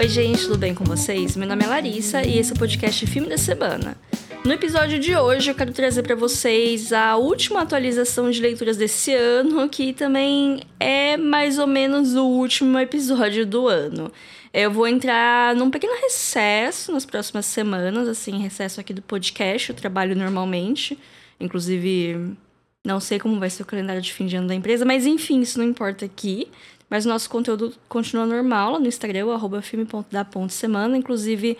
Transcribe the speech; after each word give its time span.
Oi, 0.00 0.08
gente, 0.08 0.44
tudo 0.44 0.56
bem 0.56 0.74
com 0.74 0.82
vocês? 0.82 1.36
Meu 1.36 1.46
nome 1.46 1.62
é 1.62 1.66
Larissa 1.66 2.26
e 2.26 2.38
esse 2.38 2.52
é 2.52 2.54
o 2.54 2.58
podcast 2.58 3.06
Filme 3.06 3.28
da 3.28 3.36
Semana. 3.36 3.94
No 4.42 4.50
episódio 4.50 4.98
de 4.98 5.14
hoje, 5.14 5.50
eu 5.50 5.54
quero 5.54 5.74
trazer 5.74 6.02
para 6.02 6.16
vocês 6.16 6.90
a 6.90 7.16
última 7.16 7.60
atualização 7.60 8.30
de 8.30 8.40
leituras 8.40 8.78
desse 8.78 9.12
ano, 9.12 9.68
que 9.68 9.92
também 9.92 10.62
é 10.80 11.18
mais 11.18 11.58
ou 11.58 11.66
menos 11.66 12.14
o 12.14 12.24
último 12.24 12.78
episódio 12.78 13.44
do 13.44 13.68
ano. 13.68 14.10
Eu 14.54 14.70
vou 14.70 14.88
entrar 14.88 15.54
num 15.54 15.70
pequeno 15.70 15.92
recesso 16.00 16.92
nas 16.92 17.04
próximas 17.04 17.44
semanas, 17.44 18.08
assim, 18.08 18.38
recesso 18.38 18.80
aqui 18.80 18.94
do 18.94 19.02
podcast, 19.02 19.68
eu 19.68 19.76
trabalho 19.76 20.16
normalmente. 20.16 20.98
Inclusive, 21.38 22.38
não 22.82 23.00
sei 23.00 23.18
como 23.18 23.38
vai 23.38 23.50
ser 23.50 23.64
o 23.64 23.66
calendário 23.66 24.00
de 24.00 24.14
fim 24.14 24.24
de 24.24 24.34
ano 24.34 24.48
da 24.48 24.54
empresa, 24.54 24.82
mas 24.86 25.04
enfim, 25.04 25.42
isso 25.42 25.58
não 25.58 25.66
importa 25.66 26.06
aqui. 26.06 26.48
Mas 26.90 27.06
o 27.06 27.08
nosso 27.08 27.30
conteúdo 27.30 27.72
continua 27.88 28.26
normal 28.26 28.72
lá 28.72 28.78
no 28.80 28.88
Instagram, 28.88 29.32
arroba 29.32 29.62
filme.da.semana. 29.62 30.96
Inclusive, 30.98 31.56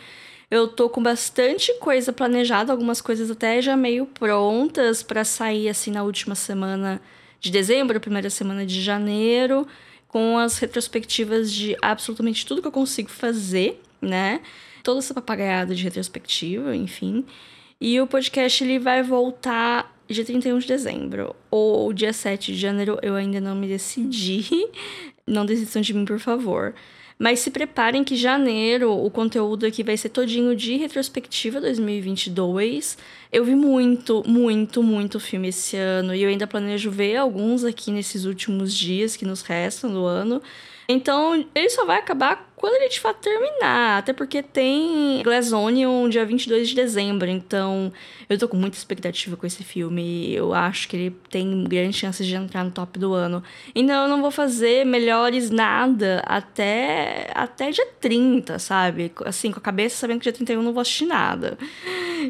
eu 0.51 0.67
tô 0.67 0.91
com 0.91 1.01
bastante 1.01 1.73
coisa 1.79 2.13
planejada, 2.13 2.73
algumas 2.73 3.01
coisas 3.01 3.31
até 3.31 3.63
já 3.63 3.77
meio 3.77 4.07
prontas 4.07 5.01
para 5.01 5.25
sair 5.25 5.69
assim 5.69 5.93
na 5.93 6.03
última 6.03 6.35
semana 6.35 7.01
de 7.39 7.53
dezembro, 7.53 8.01
primeira 8.01 8.29
semana 8.29 8.67
de 8.67 8.83
janeiro, 8.83 9.67
com 10.09 10.37
as 10.37 10.59
retrospectivas 10.59 11.53
de 11.53 11.77
absolutamente 11.81 12.45
tudo 12.45 12.61
que 12.61 12.67
eu 12.67 12.73
consigo 12.73 13.09
fazer, 13.09 13.81
né? 14.03 14.41
Toda 14.83 14.99
essa 14.99 15.15
papagaiada 15.15 15.73
de 15.73 15.85
retrospectiva, 15.85 16.75
enfim. 16.75 17.25
E 17.81 18.01
o 18.01 18.07
podcast 18.07 18.65
ele 18.65 18.81
vai 18.81 19.05
voltar 19.05 19.97
dia 20.09 20.25
31 20.25 20.59
de 20.59 20.67
dezembro 20.67 21.37
ou 21.51 21.93
dia 21.93 22.13
7 22.13 22.53
de 22.53 22.59
janeiro, 22.59 22.99
eu 23.03 23.15
ainda 23.15 23.41
não 23.41 23.55
me 23.55 23.69
decidi. 23.69 24.45
Não 25.31 25.47
desistam 25.47 25.81
de 25.81 25.95
mim, 25.95 26.05
por 26.05 26.19
favor. 26.19 26.75
Mas 27.19 27.41
se 27.41 27.51
preparem 27.51 28.03
que 28.03 28.17
janeiro 28.17 28.91
o 28.93 29.11
conteúdo 29.11 29.67
aqui 29.67 29.83
vai 29.83 29.95
ser 29.95 30.09
todinho 30.09 30.57
de 30.57 30.77
retrospectiva 30.77 31.61
2022. 31.61 32.97
Eu 33.31 33.45
vi 33.45 33.55
muito, 33.55 34.25
muito, 34.27 34.83
muito 34.83 35.21
filme 35.21 35.49
esse 35.49 35.77
ano 35.77 36.15
e 36.15 36.23
eu 36.23 36.31
ainda 36.31 36.47
planejo 36.47 36.91
ver 36.91 37.17
alguns 37.17 37.63
aqui 37.63 37.93
nesses 37.93 38.25
últimos 38.25 38.75
dias 38.75 39.17
que 39.17 39.27
nos 39.27 39.43
restam 39.43 39.93
do 39.93 40.07
ano. 40.07 40.41
Então, 40.91 41.47
ele 41.55 41.71
só 41.71 41.85
vai 41.85 41.99
acabar 41.99 42.51
quando 42.57 42.75
ele 42.75 42.89
de 42.89 42.99
fato 42.99 43.21
terminar. 43.21 43.99
Até 43.99 44.13
porque 44.13 44.43
tem 44.43 45.23
Glass 45.23 45.53
dia 46.11 46.27
22 46.27 46.71
de 46.71 46.75
dezembro. 46.75 47.29
Então, 47.29 47.93
eu 48.29 48.37
tô 48.37 48.49
com 48.49 48.57
muita 48.57 48.77
expectativa 48.77 49.37
com 49.37 49.47
esse 49.47 49.63
filme. 49.63 50.35
Eu 50.35 50.53
acho 50.53 50.89
que 50.89 50.97
ele 50.97 51.17
tem 51.31 51.65
grandes 51.65 51.97
chances 51.97 52.27
de 52.27 52.35
entrar 52.35 52.65
no 52.65 52.73
top 52.73 52.99
do 52.99 53.15
ano. 53.15 53.43
Então, 53.73 54.03
eu 54.03 54.09
não 54.09 54.21
vou 54.21 54.33
fazer 54.33 54.85
melhores 54.85 55.49
nada 55.49 56.23
até, 56.27 57.31
até 57.35 57.71
dia 57.71 57.87
30, 58.01 58.59
sabe? 58.59 59.13
Assim, 59.25 59.53
com 59.53 59.61
a 59.61 59.63
cabeça 59.63 59.97
sabendo 59.97 60.19
que 60.19 60.25
dia 60.25 60.33
31 60.33 60.59
eu 60.59 60.65
não 60.65 60.73
vou 60.73 60.81
assistir 60.81 61.07
nada. 61.07 61.57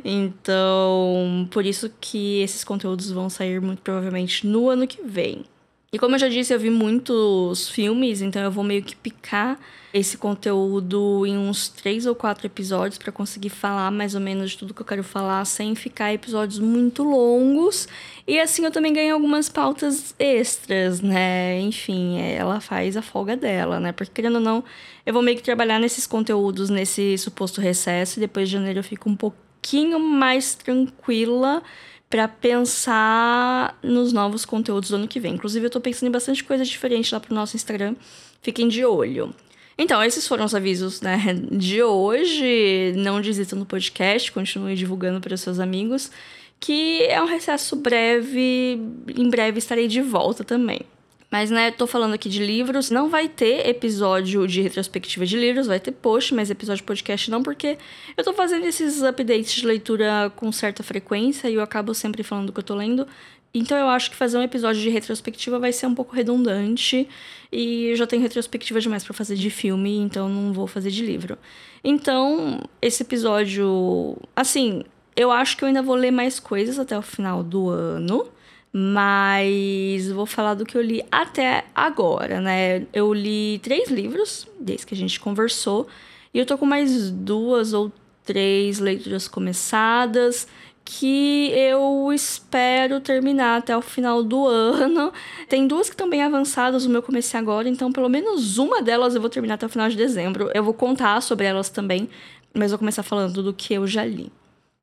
Então, 0.04 1.48
por 1.50 1.64
isso 1.64 1.90
que 1.98 2.42
esses 2.42 2.62
conteúdos 2.62 3.10
vão 3.10 3.30
sair 3.30 3.60
muito 3.60 3.80
provavelmente 3.80 4.46
no 4.46 4.68
ano 4.68 4.86
que 4.86 5.02
vem. 5.02 5.44
E 5.92 5.98
como 5.98 6.14
eu 6.14 6.20
já 6.20 6.28
disse, 6.28 6.54
eu 6.54 6.60
vi 6.60 6.70
muitos 6.70 7.68
filmes, 7.68 8.22
então 8.22 8.40
eu 8.40 8.50
vou 8.52 8.62
meio 8.62 8.80
que 8.80 8.94
picar 8.94 9.58
esse 9.92 10.16
conteúdo 10.16 11.26
em 11.26 11.36
uns 11.36 11.68
três 11.68 12.06
ou 12.06 12.14
quatro 12.14 12.46
episódios 12.46 12.96
para 12.96 13.10
conseguir 13.10 13.48
falar 13.48 13.90
mais 13.90 14.14
ou 14.14 14.20
menos 14.20 14.52
de 14.52 14.58
tudo 14.58 14.72
que 14.72 14.82
eu 14.82 14.86
quero 14.86 15.02
falar 15.02 15.44
sem 15.44 15.74
ficar 15.74 16.14
episódios 16.14 16.60
muito 16.60 17.02
longos. 17.02 17.88
E 18.24 18.38
assim 18.38 18.64
eu 18.64 18.70
também 18.70 18.92
ganho 18.92 19.14
algumas 19.14 19.48
pautas 19.48 20.14
extras, 20.16 21.00
né? 21.00 21.60
Enfim, 21.60 22.20
ela 22.20 22.60
faz 22.60 22.96
a 22.96 23.02
folga 23.02 23.36
dela, 23.36 23.80
né? 23.80 23.90
Porque 23.90 24.12
querendo 24.12 24.36
ou 24.36 24.40
não, 24.40 24.62
eu 25.04 25.12
vou 25.12 25.22
meio 25.22 25.36
que 25.36 25.42
trabalhar 25.42 25.80
nesses 25.80 26.06
conteúdos 26.06 26.70
nesse 26.70 27.18
suposto 27.18 27.60
recesso 27.60 28.20
e 28.20 28.20
depois 28.20 28.48
de 28.48 28.52
janeiro 28.52 28.78
eu 28.78 28.84
fico 28.84 29.10
um 29.10 29.16
pouquinho 29.16 29.98
mais 29.98 30.54
tranquila 30.54 31.64
para 32.10 32.26
pensar 32.26 33.78
nos 33.80 34.12
novos 34.12 34.44
conteúdos 34.44 34.90
do 34.90 34.96
ano 34.96 35.06
que 35.06 35.20
vem. 35.20 35.34
Inclusive, 35.34 35.66
eu 35.66 35.70
tô 35.70 35.80
pensando 35.80 36.08
em 36.08 36.12
bastante 36.12 36.42
coisa 36.42 36.64
diferente 36.64 37.14
lá 37.14 37.20
pro 37.20 37.32
nosso 37.32 37.54
Instagram. 37.54 37.94
Fiquem 38.42 38.68
de 38.68 38.84
olho. 38.84 39.32
Então, 39.78 40.02
esses 40.02 40.26
foram 40.26 40.44
os 40.44 40.54
avisos 40.54 41.00
né, 41.00 41.18
de 41.52 41.82
hoje. 41.82 42.92
Não 42.96 43.20
desistam 43.20 43.60
do 43.60 43.64
podcast, 43.64 44.32
continue 44.32 44.74
divulgando 44.74 45.20
para 45.20 45.36
seus 45.36 45.60
amigos, 45.60 46.10
que 46.58 47.04
é 47.04 47.22
um 47.22 47.26
recesso 47.26 47.76
breve. 47.76 48.80
Em 49.16 49.30
breve 49.30 49.58
estarei 49.58 49.86
de 49.86 50.02
volta 50.02 50.42
também. 50.42 50.80
Mas, 51.30 51.50
né, 51.50 51.70
tô 51.70 51.86
falando 51.86 52.14
aqui 52.14 52.28
de 52.28 52.44
livros. 52.44 52.90
Não 52.90 53.08
vai 53.08 53.28
ter 53.28 53.68
episódio 53.68 54.46
de 54.48 54.60
retrospectiva 54.60 55.24
de 55.24 55.36
livros, 55.36 55.66
vai 55.68 55.78
ter 55.78 55.92
post, 55.92 56.34
mas 56.34 56.50
episódio 56.50 56.82
de 56.82 56.86
podcast 56.86 57.30
não, 57.30 57.42
porque 57.42 57.78
eu 58.16 58.24
tô 58.24 58.32
fazendo 58.32 58.66
esses 58.66 59.02
updates 59.02 59.52
de 59.52 59.66
leitura 59.66 60.32
com 60.34 60.50
certa 60.50 60.82
frequência 60.82 61.48
e 61.48 61.54
eu 61.54 61.62
acabo 61.62 61.94
sempre 61.94 62.24
falando 62.24 62.46
do 62.46 62.52
que 62.52 62.58
eu 62.58 62.64
tô 62.64 62.74
lendo. 62.74 63.06
Então 63.54 63.76
eu 63.76 63.88
acho 63.88 64.10
que 64.10 64.16
fazer 64.16 64.38
um 64.38 64.42
episódio 64.42 64.80
de 64.80 64.88
retrospectiva 64.90 65.58
vai 65.58 65.72
ser 65.72 65.86
um 65.86 65.94
pouco 65.94 66.14
redundante 66.14 67.08
e 67.50 67.86
eu 67.86 67.96
já 67.96 68.06
tenho 68.06 68.22
retrospectiva 68.22 68.80
demais 68.80 69.02
para 69.02 69.12
fazer 69.12 69.34
de 69.34 69.50
filme, 69.50 69.98
então 69.98 70.28
não 70.28 70.52
vou 70.52 70.66
fazer 70.66 70.90
de 70.90 71.04
livro. 71.04 71.36
Então, 71.82 72.60
esse 72.80 73.02
episódio, 73.02 74.16
assim, 74.36 74.84
eu 75.16 75.30
acho 75.30 75.56
que 75.56 75.64
eu 75.64 75.68
ainda 75.68 75.82
vou 75.82 75.96
ler 75.96 76.10
mais 76.10 76.38
coisas 76.38 76.78
até 76.78 76.96
o 76.96 77.02
final 77.02 77.42
do 77.42 77.68
ano. 77.68 78.26
Mas 78.72 80.10
vou 80.12 80.26
falar 80.26 80.54
do 80.54 80.64
que 80.64 80.76
eu 80.76 80.82
li 80.82 81.02
até 81.10 81.64
agora, 81.74 82.40
né? 82.40 82.86
Eu 82.92 83.12
li 83.12 83.58
três 83.58 83.90
livros 83.90 84.46
desde 84.60 84.86
que 84.86 84.94
a 84.94 84.96
gente 84.96 85.18
conversou. 85.18 85.88
E 86.32 86.38
eu 86.38 86.46
tô 86.46 86.56
com 86.56 86.66
mais 86.66 87.10
duas 87.10 87.72
ou 87.72 87.92
três 88.24 88.78
leituras 88.78 89.26
começadas 89.26 90.46
que 90.84 91.50
eu 91.52 92.12
espero 92.12 93.00
terminar 93.00 93.58
até 93.58 93.76
o 93.76 93.82
final 93.82 94.22
do 94.22 94.46
ano. 94.46 95.12
Tem 95.48 95.66
duas 95.66 95.88
que 95.88 95.94
estão 95.94 96.08
bem 96.08 96.22
avançadas, 96.22 96.84
o 96.84 96.90
meu 96.90 97.02
comecei 97.02 97.38
agora, 97.38 97.68
então 97.68 97.92
pelo 97.92 98.08
menos 98.08 98.58
uma 98.58 98.82
delas 98.82 99.14
eu 99.14 99.20
vou 99.20 99.30
terminar 99.30 99.54
até 99.54 99.66
o 99.66 99.68
final 99.68 99.88
de 99.88 99.96
dezembro. 99.96 100.50
Eu 100.54 100.64
vou 100.64 100.74
contar 100.74 101.20
sobre 101.22 101.46
elas 101.46 101.70
também, 101.70 102.08
mas 102.54 102.70
vou 102.70 102.78
começar 102.78 103.02
falando 103.02 103.42
do 103.42 103.52
que 103.52 103.74
eu 103.74 103.86
já 103.86 104.04
li. 104.04 104.32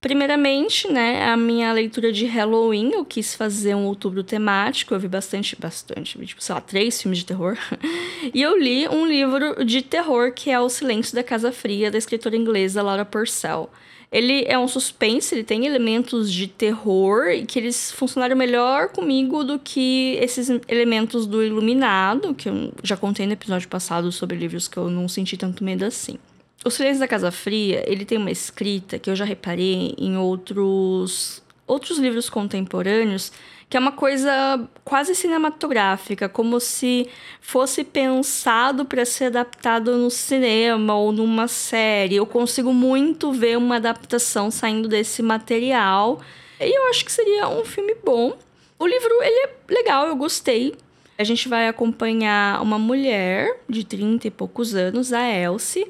Primeiramente, 0.07 0.90
né, 0.90 1.29
a 1.29 1.35
minha 1.35 1.69
leitura 1.73 2.13
de 2.13 2.25
Halloween, 2.25 2.91
eu 2.94 3.03
quis 3.03 3.35
fazer 3.35 3.75
um 3.75 3.84
outubro 3.88 4.23
temático, 4.23 4.94
eu 4.94 5.00
vi 5.01 5.09
bastante, 5.09 5.53
bastante, 5.59 6.18
tipo, 6.25 6.41
sei 6.41 6.56
lá, 6.56 6.62
três 6.62 7.01
filmes 7.01 7.19
de 7.19 7.25
terror. 7.25 7.57
e 8.34 8.41
eu 8.41 8.57
li 8.57 8.88
um 8.88 9.06
livro 9.06 9.66
de 9.66 9.81
terror 9.81 10.31
que 10.31 10.50
é 10.50 10.57
O 10.57 10.69
Silêncio 10.69 11.13
da 11.13 11.22
Casa 11.22 11.51
Fria, 11.51 11.91
da 11.91 11.97
escritora 11.97 12.38
inglesa 12.38 12.81
Laura 12.81 13.03
Purcell. 13.03 13.69
Ele 14.09 14.45
é 14.47 14.57
um 14.57 14.66
suspense, 14.66 15.35
ele 15.35 15.44
tem 15.44 15.66
elementos 15.66 16.31
de 16.31 16.47
terror 16.47 17.28
e 17.28 17.45
que 17.45 17.59
eles 17.59 17.91
funcionaram 17.91 18.38
melhor 18.38 18.88
comigo 18.88 19.44
do 19.44 19.59
que 19.59 20.18
esses 20.22 20.47
elementos 20.69 21.28
do 21.28 21.44
Iluminado, 21.44 22.34
que 22.34 22.47
eu 22.47 22.72
já 22.81 22.95
contei 22.95 23.28
no 23.28 23.34
episódio 23.34 23.68
passado 23.68 24.09
sobre 24.09 24.38
livros 24.38 24.69
que 24.69 24.78
eu 24.78 24.89
não 24.89 25.09
senti 25.09 25.35
tanto 25.35 25.66
medo 25.66 25.84
assim. 25.84 26.18
O 26.66 26.69
Silêncio 26.69 27.00
da 27.00 27.07
Casa 27.07 27.31
Fria, 27.31 27.84
ele 27.88 28.03
tem 28.03 28.18
uma 28.18 28.31
escrita 28.31 29.00
que 29.00 29.09
eu 29.09 29.16
já 29.16 29.23
reparei 29.25 29.95
em 29.97 30.18
outros 30.18 31.41
outros 31.68 32.00
livros 32.00 32.29
contemporâneos, 32.29 33.31
que 33.69 33.75
é 33.75 33.79
uma 33.79 33.91
coisa 33.91 34.66
quase 34.85 35.13
cinematográfica, 35.13 36.29
como 36.29 36.59
se 36.62 37.09
fosse 37.41 37.84
pensado 37.84 38.85
para 38.85 39.03
ser 39.03 39.25
adaptado 39.25 39.97
no 39.97 40.09
cinema 40.09 40.95
ou 40.95 41.12
numa 41.12 41.50
série. 41.50 42.16
Eu 42.16 42.25
consigo 42.25 42.74
muito 42.74 43.34
ver 43.34 43.57
uma 43.57 43.75
adaptação 43.75 44.50
saindo 44.50 44.88
desse 44.88 45.22
material. 45.22 46.22
E 46.62 46.74
eu 46.74 46.89
acho 46.89 47.03
que 47.03 47.12
seria 47.12 47.50
um 47.50 47.66
filme 47.66 47.94
bom. 48.03 48.38
O 48.79 48.88
livro 48.88 49.12
ele 49.22 49.47
é 49.47 49.50
legal, 49.69 50.07
eu 50.07 50.16
gostei. 50.16 50.74
A 51.18 51.24
gente 51.25 51.50
vai 51.50 51.68
acompanhar 51.68 52.62
uma 52.62 52.79
mulher 52.79 53.59
de 53.68 53.84
30 53.84 54.28
e 54.28 54.31
poucos 54.31 54.75
anos, 54.75 55.12
a 55.12 55.28
Elsie, 55.28 55.86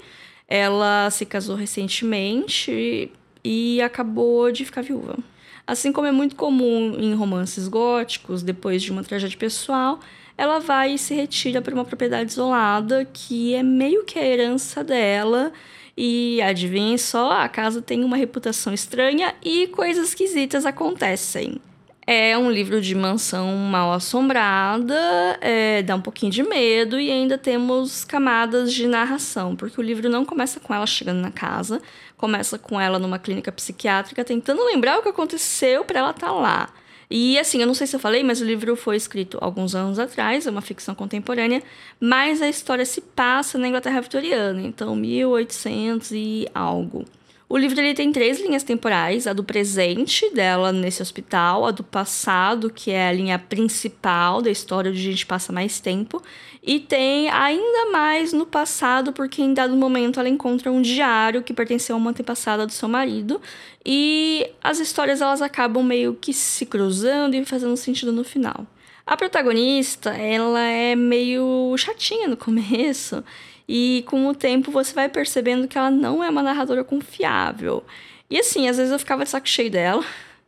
ela 0.48 1.10
se 1.10 1.26
casou 1.26 1.56
recentemente 1.56 3.12
e 3.44 3.82
acabou 3.82 4.52
de 4.52 4.66
ficar 4.66 4.82
viúva. 4.82 5.18
Assim 5.66 5.92
como 5.92 6.08
é 6.08 6.12
muito 6.12 6.36
comum 6.36 6.96
em 6.98 7.14
romances 7.14 7.68
góticos, 7.68 8.42
depois 8.42 8.82
de 8.82 8.92
uma 8.92 9.04
tragédia 9.04 9.38
pessoal, 9.38 10.00
ela 10.38 10.60
vai 10.60 10.94
e 10.94 10.98
se 10.98 11.14
retira 11.14 11.62
para 11.62 11.74
uma 11.74 11.84
propriedade 11.84 12.32
isolada 12.32 13.04
que 13.12 13.54
é 13.54 13.62
meio 13.62 14.06
que 14.06 14.18
a 14.18 14.26
herança 14.26 14.84
dela. 14.84 15.52
E 15.98 16.42
adivinhem 16.44 16.98
só, 16.98 17.32
a 17.32 17.50
casa 17.50 17.82
tem 17.82 18.04
uma 18.04 18.16
reputação 18.16 18.72
estranha 18.72 19.34
e 19.44 19.68
coisas 19.68 20.10
esquisitas 20.10 20.66
acontecem. 20.66 21.60
É 22.10 22.38
um 22.38 22.50
livro 22.50 22.80
de 22.80 22.96
mansão 22.96 23.54
mal 23.58 23.92
assombrada, 23.92 24.96
é, 25.42 25.84
dá 25.84 25.94
um 25.94 26.00
pouquinho 26.00 26.32
de 26.32 26.42
medo 26.42 26.98
e 26.98 27.12
ainda 27.12 27.38
temos 27.38 28.06
camadas 28.06 28.74
de 28.74 28.88
narração, 28.88 29.58
porque 29.58 29.78
o 29.78 29.84
livro 29.84 30.10
não 30.10 30.24
começa 30.24 30.58
com 30.58 30.74
ela 30.74 30.88
chegando 30.88 31.20
na 31.20 31.32
casa, 31.32 31.82
começa 32.16 32.58
com 32.58 32.80
ela 32.80 32.98
numa 32.98 33.20
clínica 33.20 33.52
psiquiátrica 33.52 34.24
tentando 34.24 34.64
lembrar 34.64 35.00
o 35.00 35.04
que 35.04 35.10
aconteceu 35.10 35.84
para 35.84 36.00
ela 36.00 36.12
estar 36.12 36.28
tá 36.28 36.32
lá. 36.32 36.70
E 37.12 37.38
assim, 37.38 37.60
eu 37.60 37.68
não 37.68 37.74
sei 37.74 37.86
se 37.86 37.98
eu 37.98 38.00
falei, 38.00 38.24
mas 38.24 38.40
o 38.40 38.46
livro 38.46 38.74
foi 38.78 38.96
escrito 38.96 39.38
alguns 39.42 39.76
anos 39.76 40.00
atrás, 40.00 40.48
é 40.48 40.50
uma 40.50 40.62
ficção 40.62 40.96
contemporânea, 40.96 41.62
mas 42.00 42.42
a 42.42 42.48
história 42.48 42.86
se 42.86 43.02
passa 43.02 43.58
na 43.58 43.68
Inglaterra 43.68 44.00
vitoriana, 44.00 44.62
então 44.62 44.96
1800 44.96 46.12
e 46.14 46.48
algo. 46.56 47.04
O 47.50 47.58
livro 47.58 47.80
ele 47.80 47.94
tem 47.94 48.12
três 48.12 48.42
linhas 48.42 48.64
temporais: 48.64 49.26
a 49.26 49.32
do 49.32 49.44
presente 49.44 50.30
dela 50.32 50.74
nesse 50.74 51.02
hospital, 51.02 51.66
a 51.66 51.72
do 51.72 51.82
passado, 51.84 52.70
que 52.70 52.92
é 52.92 53.08
a 53.08 53.12
linha 53.14 53.40
principal 53.40 54.42
da 54.42 54.52
história 54.52 54.92
onde 54.92 55.00
a 55.00 55.12
gente 55.12 55.26
passa 55.26 55.54
mais 55.54 55.80
tempo, 55.80 56.22
e 56.62 56.78
tem 56.78 57.30
ainda 57.30 57.90
mais 57.90 58.34
no 58.34 58.46
passado, 58.46 59.14
porque 59.14 59.42
em 59.42 59.54
dado 59.54 59.78
momento 59.78 60.20
ela 60.20 60.28
encontra 60.28 60.70
um 60.70 60.82
diário 60.82 61.42
que 61.42 61.54
pertenceu 61.54 61.96
a 61.96 61.98
uma 61.98 62.10
antepassada 62.10 62.66
do 62.66 62.74
seu 62.74 62.90
marido, 62.90 63.42
e 63.86 64.46
as 64.62 64.80
histórias 64.80 65.22
elas 65.22 65.42
acabam 65.42 65.84
meio 65.84 66.16
que 66.16 66.34
se 66.34 66.66
cruzando 66.66 67.34
e 67.34 67.46
fazendo 67.46 67.78
sentido 67.78 68.12
no 68.12 68.26
final. 68.26 68.68
A 69.06 69.16
protagonista, 69.16 70.10
ela 70.10 70.60
é 70.60 70.94
meio 70.94 71.74
chatinha 71.78 72.28
no 72.28 72.36
começo 72.36 73.24
e 73.68 74.04
com 74.08 74.28
o 74.28 74.36
tempo 74.36 74.72
você 74.72 74.94
vai 74.94 75.10
percebendo 75.10 75.68
que 75.68 75.78
ela 75.78 75.92
não 75.92 76.24
é 76.24 76.30
uma 76.30 76.42
narradora 76.42 76.84
confiável. 76.84 77.84
E 78.30 78.40
assim, 78.40 78.68
às 78.68 78.78
vezes 78.78 78.92
eu 78.92 79.00
ficava 79.00 79.24
de 79.24 79.30
saco 79.30 79.48
cheio 79.48 79.70
dela. 79.70 80.04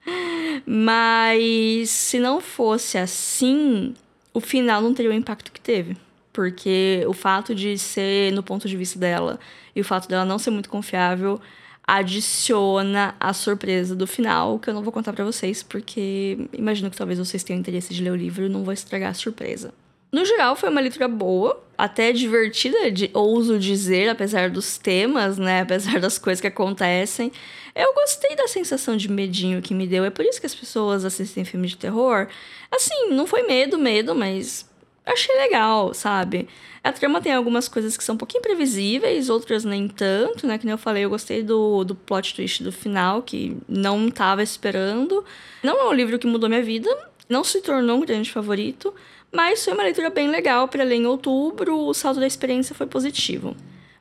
Mas 0.66 1.90
se 1.90 2.20
não 2.20 2.40
fosse 2.40 2.98
assim, 2.98 3.94
o 4.34 4.40
final 4.40 4.82
não 4.82 4.94
teria 4.94 5.12
o 5.12 5.14
impacto 5.14 5.52
que 5.52 5.60
teve. 5.60 5.98
Porque 6.32 7.04
o 7.08 7.14
fato 7.14 7.54
de 7.54 7.78
ser 7.78 8.32
no 8.32 8.44
ponto 8.44 8.68
de 8.68 8.78
vista 8.78 8.98
dela 8.98 9.40
e 9.76 9.82
o 9.82 9.86
fato 9.86 10.08
dela 10.08 10.24
não 10.26 10.40
ser 10.40 10.52
muito 10.52 10.70
confiável 10.70 11.42
adiciona 11.86 13.16
a 13.20 13.34
surpresa 13.34 13.96
do 13.96 14.06
final, 14.06 14.60
que 14.60 14.70
eu 14.70 14.74
não 14.76 14.84
vou 14.84 14.94
contar 14.94 15.12
para 15.12 15.26
vocês, 15.26 15.64
porque 15.64 16.38
imagino 16.54 16.92
que 16.92 16.96
talvez 16.96 17.18
vocês 17.18 17.44
tenham 17.44 17.60
interesse 17.60 17.94
de 17.94 18.04
ler 18.04 18.12
o 18.12 18.16
livro 18.16 18.46
e 18.46 18.50
não 18.50 18.64
vou 18.64 18.72
estragar 18.72 19.10
a 19.10 19.14
surpresa. 19.16 19.74
No 20.12 20.26
geral, 20.26 20.56
foi 20.56 20.70
uma 20.70 20.82
leitura 20.82 21.08
boa, 21.08 21.64
até 21.78 22.12
divertida, 22.12 22.92
de, 22.92 23.12
ouso 23.14 23.60
dizer, 23.60 24.10
apesar 24.10 24.50
dos 24.50 24.78
temas, 24.78 25.38
né? 25.38 25.62
Apesar 25.64 26.00
das 26.00 26.18
coisas 26.18 26.42
que 26.42 26.48
acontecem. 26.48 27.32
Eu 27.76 27.94
gostei 27.94 28.36
da 28.36 28.48
sensação 28.48 28.98
de 28.98 29.10
medinho 29.10 29.62
que 29.62 29.74
me 29.74 29.88
deu. 29.88 30.04
É 30.04 30.10
por 30.10 30.26
isso 30.26 30.40
que 30.40 30.48
as 30.48 30.56
pessoas 30.56 31.06
assistem 31.06 31.46
filme 31.46 31.68
de 31.68 31.78
terror. 31.78 32.28
Assim, 32.72 33.10
não 33.12 33.28
foi 33.28 33.44
medo, 33.44 33.78
medo, 33.78 34.16
mas 34.16 34.68
achei 35.06 35.36
legal, 35.38 35.94
sabe? 35.94 36.50
A 36.84 36.92
trama 36.92 37.22
tem 37.22 37.34
algumas 37.34 37.68
coisas 37.68 37.96
que 37.96 38.04
são 38.04 38.16
um 38.16 38.18
pouquinho 38.18 38.42
previsíveis, 38.42 39.30
outras 39.30 39.64
nem 39.64 39.88
tanto, 39.88 40.48
né? 40.48 40.58
Que 40.58 40.66
nem 40.66 40.72
eu 40.72 40.78
falei, 40.78 41.06
eu 41.06 41.10
gostei 41.10 41.44
do, 41.44 41.84
do 41.84 41.94
plot 41.94 42.34
twist 42.36 42.64
do 42.64 42.72
final, 42.72 43.22
que 43.22 43.56
não 43.68 44.08
estava 44.08 44.42
esperando. 44.42 45.24
Não 45.64 45.80
é 45.80 45.86
um 45.88 45.94
livro 45.94 46.18
que 46.18 46.28
mudou 46.28 46.50
minha 46.50 46.64
vida, 46.64 46.90
não 47.28 47.44
se 47.44 47.62
tornou 47.62 47.98
um 47.98 48.02
grande 48.02 48.32
favorito, 48.32 48.94
mas 49.32 49.64
foi 49.64 49.74
uma 49.74 49.84
leitura 49.84 50.10
bem 50.10 50.30
legal 50.30 50.68
para 50.68 50.84
ler 50.84 50.96
em 50.96 51.06
outubro, 51.06 51.76
o 51.78 51.94
saldo 51.94 52.20
da 52.20 52.28
experiência 52.28 52.76
foi 52.76 52.88
positivo. 52.88 53.56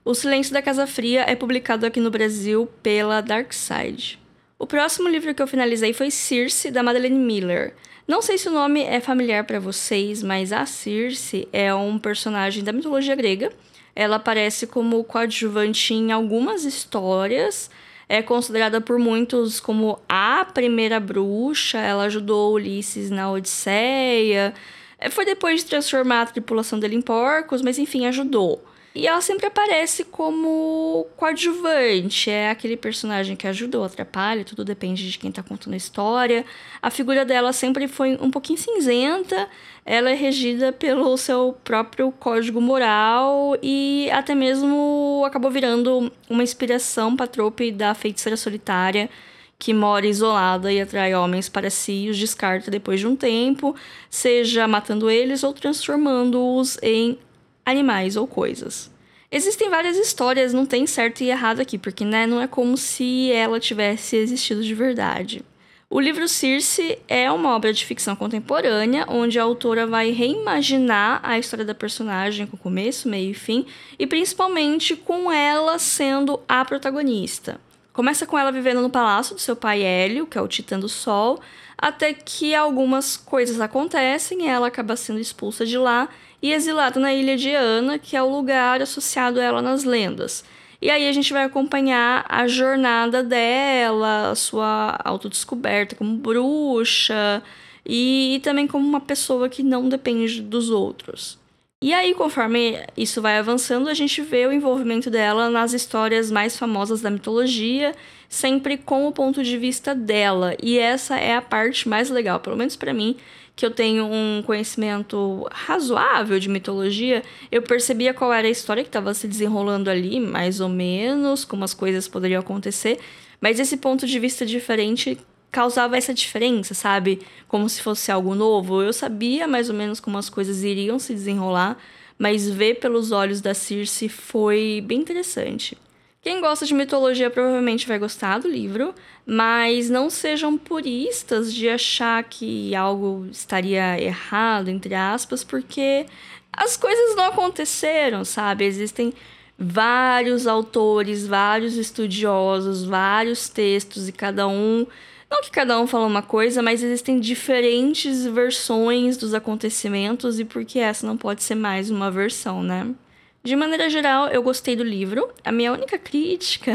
O 0.05 0.15
Silêncio 0.15 0.55
da 0.55 0.63
Casa 0.63 0.87
Fria 0.87 1.25
é 1.27 1.35
publicado 1.35 1.85
aqui 1.85 2.01
no 2.01 2.11
Brasil 2.11 2.69
pela 2.83 3.21
Dark 3.21 3.53
Side. 3.53 4.19
O 4.59 4.67
próximo 4.67 5.09
livro 5.09 5.35
que 5.35 5.43
eu 5.43 5.47
finalizei 5.47 5.93
foi 5.93 6.11
Circe, 6.11 6.71
da 6.71 6.83
Madeleine 6.83 7.19
Miller. 7.19 7.75
Não 8.09 8.23
sei 8.23 8.39
se 8.39 8.49
o 8.49 8.53
nome 8.53 8.83
é 8.83 9.01
familiar 9.01 9.45
para 9.45 9.61
vocês, 9.61 10.23
mas 10.23 10.51
a 10.51 10.65
Circe 10.65 11.47
é 11.53 11.75
um 11.75 11.99
personagem 11.99 12.65
da 12.65 12.73
mitologia 12.73 13.15
grega. 13.15 13.53
Ela 13.95 14.17
aparece 14.17 14.67
como 14.67 15.05
coadjuvante 15.05 15.93
em 15.93 16.11
algumas 16.11 16.65
histórias. 16.65 17.71
É 18.09 18.23
considerada 18.23 18.81
por 18.81 18.99
muitos 18.99 19.61
como 19.61 20.01
a 20.09 20.47
primeira 20.55 20.99
bruxa. 20.99 21.79
Ela 21.79 22.05
ajudou 22.05 22.55
Ulisses 22.55 23.11
na 23.11 23.31
Odisseia. 23.31 24.55
É, 24.99 25.09
foi 25.09 25.25
depois 25.25 25.63
de 25.63 25.71
transformar 25.71 26.23
a 26.23 26.27
tripulação 26.27 26.79
dele 26.79 26.97
em 26.97 27.03
porcos, 27.03 27.63
mas 27.63 27.79
enfim, 27.79 28.07
ajudou. 28.07 28.63
E 28.95 29.07
ela 29.07 29.21
sempre 29.21 29.47
aparece 29.47 30.03
como 30.03 31.07
coadjuvante, 31.17 32.31
é 32.31 32.51
aquele 32.51 32.77
personagem 32.77 33.37
que 33.37 33.47
ajuda 33.47 33.79
ou 33.79 33.85
atrapalha, 33.85 34.45
tudo 34.45 34.65
depende 34.65 35.09
de 35.09 35.19
quem 35.19 35.31
tá 35.31 35.41
contando 35.41 35.75
a 35.75 35.77
história. 35.77 36.45
A 36.83 36.91
figura 36.91 37.25
dela 37.25 37.53
sempre 37.53 37.87
foi 37.87 38.19
um 38.21 38.29
pouquinho 38.29 38.59
cinzenta, 38.59 39.49
ela 39.87 40.11
é 40.11 40.15
regida 40.15 40.73
pelo 40.73 41.17
seu 41.17 41.57
próprio 41.63 42.11
código 42.11 42.61
moral 42.61 43.57
e 43.63 44.11
até 44.11 44.35
mesmo 44.35 45.23
acabou 45.25 45.51
virando 45.51 46.11
uma 46.29 46.43
inspiração 46.43 47.15
para 47.15 47.27
a 47.27 47.29
trope 47.29 47.71
da 47.71 47.95
feiticeira 47.95 48.37
solitária, 48.37 49.09
que 49.59 49.75
mora 49.75 50.07
isolada 50.07 50.73
e 50.73 50.81
atrai 50.81 51.15
homens 51.15 51.49
para 51.49 51.69
si 51.69 52.05
e 52.05 52.11
os 52.11 52.19
descarta 52.19 52.71
depois 52.71 53.01
de 53.01 53.07
um 53.07 53.17
tempo, 53.17 53.75
seja 54.09 54.69
matando 54.69 55.11
eles 55.11 55.43
ou 55.43 55.53
transformando-os 55.53 56.79
em 56.81 57.19
animais 57.67 58.17
ou 58.17 58.27
coisas. 58.27 58.91
Existem 59.31 59.69
várias 59.69 59.99
histórias, 59.99 60.55
não 60.55 60.65
tem 60.65 60.87
certo 60.87 61.23
e 61.23 61.29
errado 61.29 61.61
aqui, 61.61 61.77
porque 61.77 62.05
né, 62.05 62.27
não 62.27 62.41
é 62.41 62.47
como 62.47 62.77
se 62.77 63.31
ela 63.33 63.61
tivesse 63.61 64.17
existido 64.17 64.63
de 64.63 64.75
verdade. 64.75 65.45
O 65.91 66.01
livro 66.01 66.29
Circe 66.29 66.99
é 67.09 67.31
uma 67.31 67.55
obra 67.55 67.73
de 67.73 67.85
ficção 67.85 68.15
contemporânea, 68.15 69.07
onde 69.09 69.39
a 69.39 69.43
autora 69.43 69.87
vai 69.87 70.11
reimaginar 70.11 71.21
a 71.23 71.39
história 71.39 71.65
da 71.65 71.75
personagem 71.75 72.47
com 72.47 72.57
começo, 72.57 73.09
meio 73.09 73.31
e 73.31 73.35
fim, 73.35 73.67
e 73.99 74.07
principalmente 74.07 74.95
com 74.95 75.33
ela 75.33 75.79
sendo 75.79 76.41
a 76.47 76.65
protagonista. 76.65 77.59
Começa 77.99 78.25
com 78.27 78.39
ela 78.39 78.53
vivendo 78.53 78.81
no 78.81 78.89
palácio 78.89 79.35
do 79.35 79.41
seu 79.41 79.57
pai 79.57 79.83
Hélio, 79.83 80.25
que 80.25 80.39
é 80.39 80.41
o 80.41 80.47
Titã 80.47 80.79
do 80.79 80.89
Sol, 80.89 81.41
até 81.77 82.15
que 82.15 82.55
algumas 82.55 83.17
coisas 83.17 83.61
acontecem 83.61 84.45
e 84.45 84.47
ela 84.47 84.69
acaba 84.69 84.95
sendo 84.95 85.19
expulsa 85.19 85.67
de 85.67 85.77
lá 85.77 86.09
e 86.41 86.53
exilada 86.53 87.01
na 87.01 87.13
ilha 87.13 87.37
de 87.37 87.53
Ana, 87.53 87.99
que 87.99 88.17
é 88.17 88.23
o 88.23 88.31
lugar 88.31 88.81
associado 88.81 89.41
a 89.41 89.43
ela 89.43 89.61
nas 89.61 89.83
lendas. 89.83 90.45
E 90.81 90.89
aí 90.91 91.09
a 91.09 91.13
gente 91.13 91.33
vai 91.33 91.43
acompanhar 91.43 92.25
a 92.29 92.47
jornada 92.47 93.21
dela, 93.21 94.31
a 94.31 94.37
sua 94.37 94.97
autodescoberta 95.05 95.97
como 95.97 96.17
bruxa 96.19 97.43
e, 97.85 98.37
e 98.37 98.39
também 98.39 98.69
como 98.69 98.87
uma 98.87 99.01
pessoa 99.01 99.49
que 99.49 99.65
não 99.65 99.89
depende 99.89 100.41
dos 100.41 100.71
outros. 100.71 101.37
E 101.81 101.95
aí, 101.95 102.13
conforme 102.13 102.77
isso 102.97 103.23
vai 103.23 103.39
avançando, 103.39 103.89
a 103.89 103.95
gente 103.95 104.21
vê 104.21 104.45
o 104.47 104.53
envolvimento 104.53 105.09
dela 105.09 105.49
nas 105.49 105.73
histórias 105.73 106.29
mais 106.29 106.57
famosas 106.57 107.01
da 107.01 107.09
mitologia, 107.09 107.95
sempre 108.29 108.77
com 108.77 109.07
o 109.07 109.13
ponto 109.13 109.45
de 109.45 109.57
vista 109.57 109.95
dela. 109.95 110.57
E 110.61 110.77
essa 110.77 111.17
é 111.17 111.37
a 111.37 111.43
parte 111.43 111.89
mais 111.89 112.11
legal, 112.11 112.41
pelo 112.41 112.57
menos 112.57 112.75
para 112.75 112.93
mim, 112.93 113.17
que 113.55 113.65
eu 113.65 113.71
tenho 113.71 114.07
um 114.07 114.43
conhecimento 114.45 115.47
razoável 115.53 116.41
de 116.41 116.49
mitologia, 116.49 117.23
eu 117.51 117.63
percebia 117.63 118.13
qual 118.13 118.33
era 118.33 118.49
a 118.49 118.51
história 118.51 118.83
que 118.83 118.89
estava 118.89 119.15
se 119.15 119.29
desenrolando 119.29 119.89
ali, 119.89 120.19
mais 120.19 120.61
ou 120.61 120.69
menos, 120.69 121.45
como 121.45 121.65
as 121.65 121.75
coisas 121.75 122.09
poderiam 122.09 122.41
acontecer, 122.41 122.99
mas 123.41 123.61
esse 123.61 123.77
ponto 123.77 124.05
de 124.05 124.19
vista 124.19 124.45
diferente 124.45 125.17
causava 125.51 125.97
essa 125.97 126.13
diferença, 126.15 126.75
sabe? 126.75 127.21
Como 127.47 127.69
se 127.69 127.83
fosse 127.83 128.11
algo 128.11 128.35
novo. 128.35 128.83
Eu 128.83 128.93
sabia 128.93 129.47
mais 129.47 129.69
ou 129.69 129.75
menos 129.75 130.01
como 130.01 130.19
as 130.19 130.29
coisas 130.29 130.63
iriam 130.63 130.99
se 130.99 131.15
desenrolar, 131.15 131.77
mas 132.19 132.49
ver 132.49 132.81
pelos 132.81 133.13
olhos 133.13 133.41
da 133.41 133.55
Circe 133.55 134.09
foi 134.09 134.83
bem 134.85 135.01
interessante. 135.01 135.77
Quem 136.21 136.41
gosta 136.41 136.67
de 136.67 136.75
mitologia 136.75 137.31
provavelmente 137.31 137.87
vai 137.87 137.99
gostar 137.99 138.39
do 138.39 138.49
livro, 138.49 138.93
mas 139.25 139.89
não 139.89 140.11
sejam 140.11 140.59
puristas 140.59 141.55
de 141.55 141.69
achar 141.69 142.23
que 142.25 142.75
algo 142.75 143.27
estaria 143.31 144.01
errado, 144.03 144.69
entre 144.69 144.95
aspas, 144.95 145.45
porque 145.45 146.07
as 146.53 146.77
coisas 146.77 147.15
não 147.15 147.27
aconteceram, 147.27 148.25
sabe? 148.25 148.65
Existem 148.65 149.15
vários 149.57 150.47
autores, 150.47 151.27
vários 151.27 151.77
estudiosos, 151.77 152.85
vários 152.85 153.49
textos 153.49 154.09
e 154.09 154.13
cada 154.13 154.47
um 154.49 154.87
não 155.31 155.43
que 155.43 155.51
cada 155.51 155.79
um 155.79 155.87
fala 155.87 156.07
uma 156.07 156.23
coisa, 156.23 156.63
mas 156.63 156.83
existem 156.83 157.21
diferentes 157.21 158.25
versões 158.27 159.17
dos 159.17 159.35
acontecimentos 159.35 160.41
e 160.41 160.45
porque 160.45 160.79
essa 160.79 161.07
não 161.07 161.17
pode 161.17 161.43
ser 161.43 161.55
mais 161.55 161.91
uma 161.91 162.11
versão, 162.11 162.63
né? 162.63 162.95
De 163.43 163.55
maneira 163.55 163.89
geral, 163.89 164.29
eu 164.29 164.43
gostei 164.43 164.75
do 164.75 164.83
livro. 164.83 165.31
A 165.45 165.53
minha 165.53 165.73
única 165.73 165.99
crítica 165.99 166.75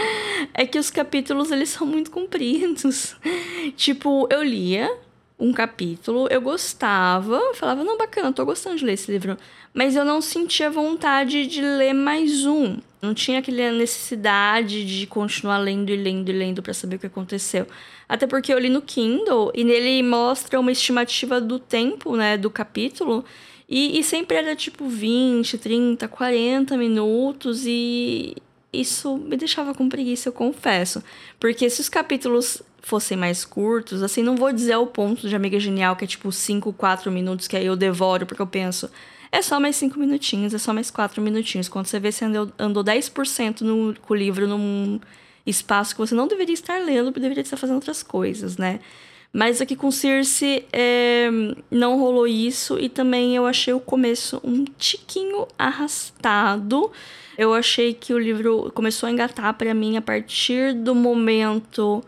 é 0.54 0.64
que 0.64 0.78
os 0.78 0.88
capítulos 0.90 1.50
eles 1.50 1.68
são 1.70 1.86
muito 1.86 2.10
compridos. 2.10 3.16
tipo, 3.76 4.28
eu 4.30 4.42
lia 4.42 4.90
um 5.38 5.52
capítulo, 5.52 6.26
eu 6.30 6.40
gostava, 6.40 7.40
falava, 7.54 7.84
não, 7.84 7.98
bacana, 7.98 8.32
tô 8.32 8.44
gostando 8.44 8.76
de 8.76 8.84
ler 8.84 8.94
esse 8.94 9.10
livro, 9.10 9.36
mas 9.74 9.94
eu 9.94 10.04
não 10.04 10.20
sentia 10.22 10.70
vontade 10.70 11.46
de 11.46 11.60
ler 11.60 11.92
mais 11.92 12.46
um. 12.46 12.78
Não 13.02 13.12
tinha 13.12 13.40
aquela 13.40 13.70
necessidade 13.72 14.84
de 14.84 15.06
continuar 15.06 15.58
lendo 15.58 15.90
e 15.90 15.96
lendo 15.96 16.30
e 16.30 16.32
lendo 16.32 16.62
para 16.62 16.72
saber 16.72 16.96
o 16.96 16.98
que 16.98 17.06
aconteceu. 17.06 17.66
Até 18.08 18.26
porque 18.26 18.52
eu 18.52 18.58
li 18.58 18.70
no 18.70 18.80
Kindle 18.80 19.52
e 19.54 19.62
nele 19.62 20.02
mostra 20.02 20.58
uma 20.58 20.72
estimativa 20.72 21.40
do 21.40 21.58
tempo, 21.58 22.16
né, 22.16 22.38
do 22.38 22.50
capítulo, 22.50 23.24
e, 23.68 23.98
e 23.98 24.02
sempre 24.02 24.36
era 24.38 24.56
tipo 24.56 24.88
20, 24.88 25.58
30, 25.58 26.08
40 26.08 26.76
minutos 26.76 27.66
e 27.66 28.36
isso 28.80 29.16
me 29.16 29.36
deixava 29.36 29.74
com 29.74 29.88
preguiça, 29.88 30.28
eu 30.28 30.32
confesso. 30.32 31.02
Porque 31.38 31.68
se 31.70 31.80
os 31.80 31.88
capítulos 31.88 32.62
fossem 32.82 33.16
mais 33.16 33.44
curtos, 33.44 34.02
assim, 34.02 34.22
não 34.22 34.36
vou 34.36 34.52
dizer 34.52 34.74
ao 34.74 34.86
ponto 34.86 35.28
de 35.28 35.34
Amiga 35.34 35.58
Genial, 35.58 35.96
que 35.96 36.04
é 36.04 36.06
tipo 36.06 36.30
5, 36.30 36.72
4 36.72 37.10
minutos, 37.10 37.48
que 37.48 37.56
aí 37.56 37.66
eu 37.66 37.74
devoro, 37.74 38.26
porque 38.26 38.40
eu 38.40 38.46
penso, 38.46 38.88
é 39.32 39.42
só 39.42 39.58
mais 39.58 39.74
5 39.76 39.98
minutinhos, 39.98 40.54
é 40.54 40.58
só 40.58 40.72
mais 40.72 40.90
4 40.90 41.20
minutinhos. 41.20 41.68
Quando 41.68 41.86
você 41.86 41.98
vê, 41.98 42.12
você 42.12 42.24
andou, 42.24 42.52
andou 42.58 42.84
10% 42.84 43.62
no, 43.62 43.94
com 44.00 44.14
o 44.14 44.16
livro 44.16 44.46
num 44.46 45.00
espaço 45.44 45.94
que 45.94 46.00
você 46.00 46.14
não 46.14 46.28
deveria 46.28 46.54
estar 46.54 46.78
lendo, 46.78 47.10
deveria 47.10 47.42
estar 47.42 47.56
fazendo 47.56 47.76
outras 47.76 48.02
coisas, 48.02 48.56
né? 48.56 48.80
Mas 49.36 49.60
aqui 49.60 49.76
com 49.76 49.90
Circe 49.90 50.64
é, 50.72 51.28
não 51.70 51.98
rolou 51.98 52.26
isso 52.26 52.78
e 52.80 52.88
também 52.88 53.36
eu 53.36 53.44
achei 53.44 53.74
o 53.74 53.78
começo 53.78 54.40
um 54.42 54.64
tiquinho 54.64 55.46
arrastado. 55.58 56.90
Eu 57.36 57.52
achei 57.52 57.92
que 57.92 58.14
o 58.14 58.18
livro 58.18 58.72
começou 58.74 59.06
a 59.06 59.12
engatar 59.12 59.52
para 59.52 59.74
mim 59.74 59.98
a 59.98 60.00
partir 60.00 60.72
do 60.72 60.94
momento 60.94 62.02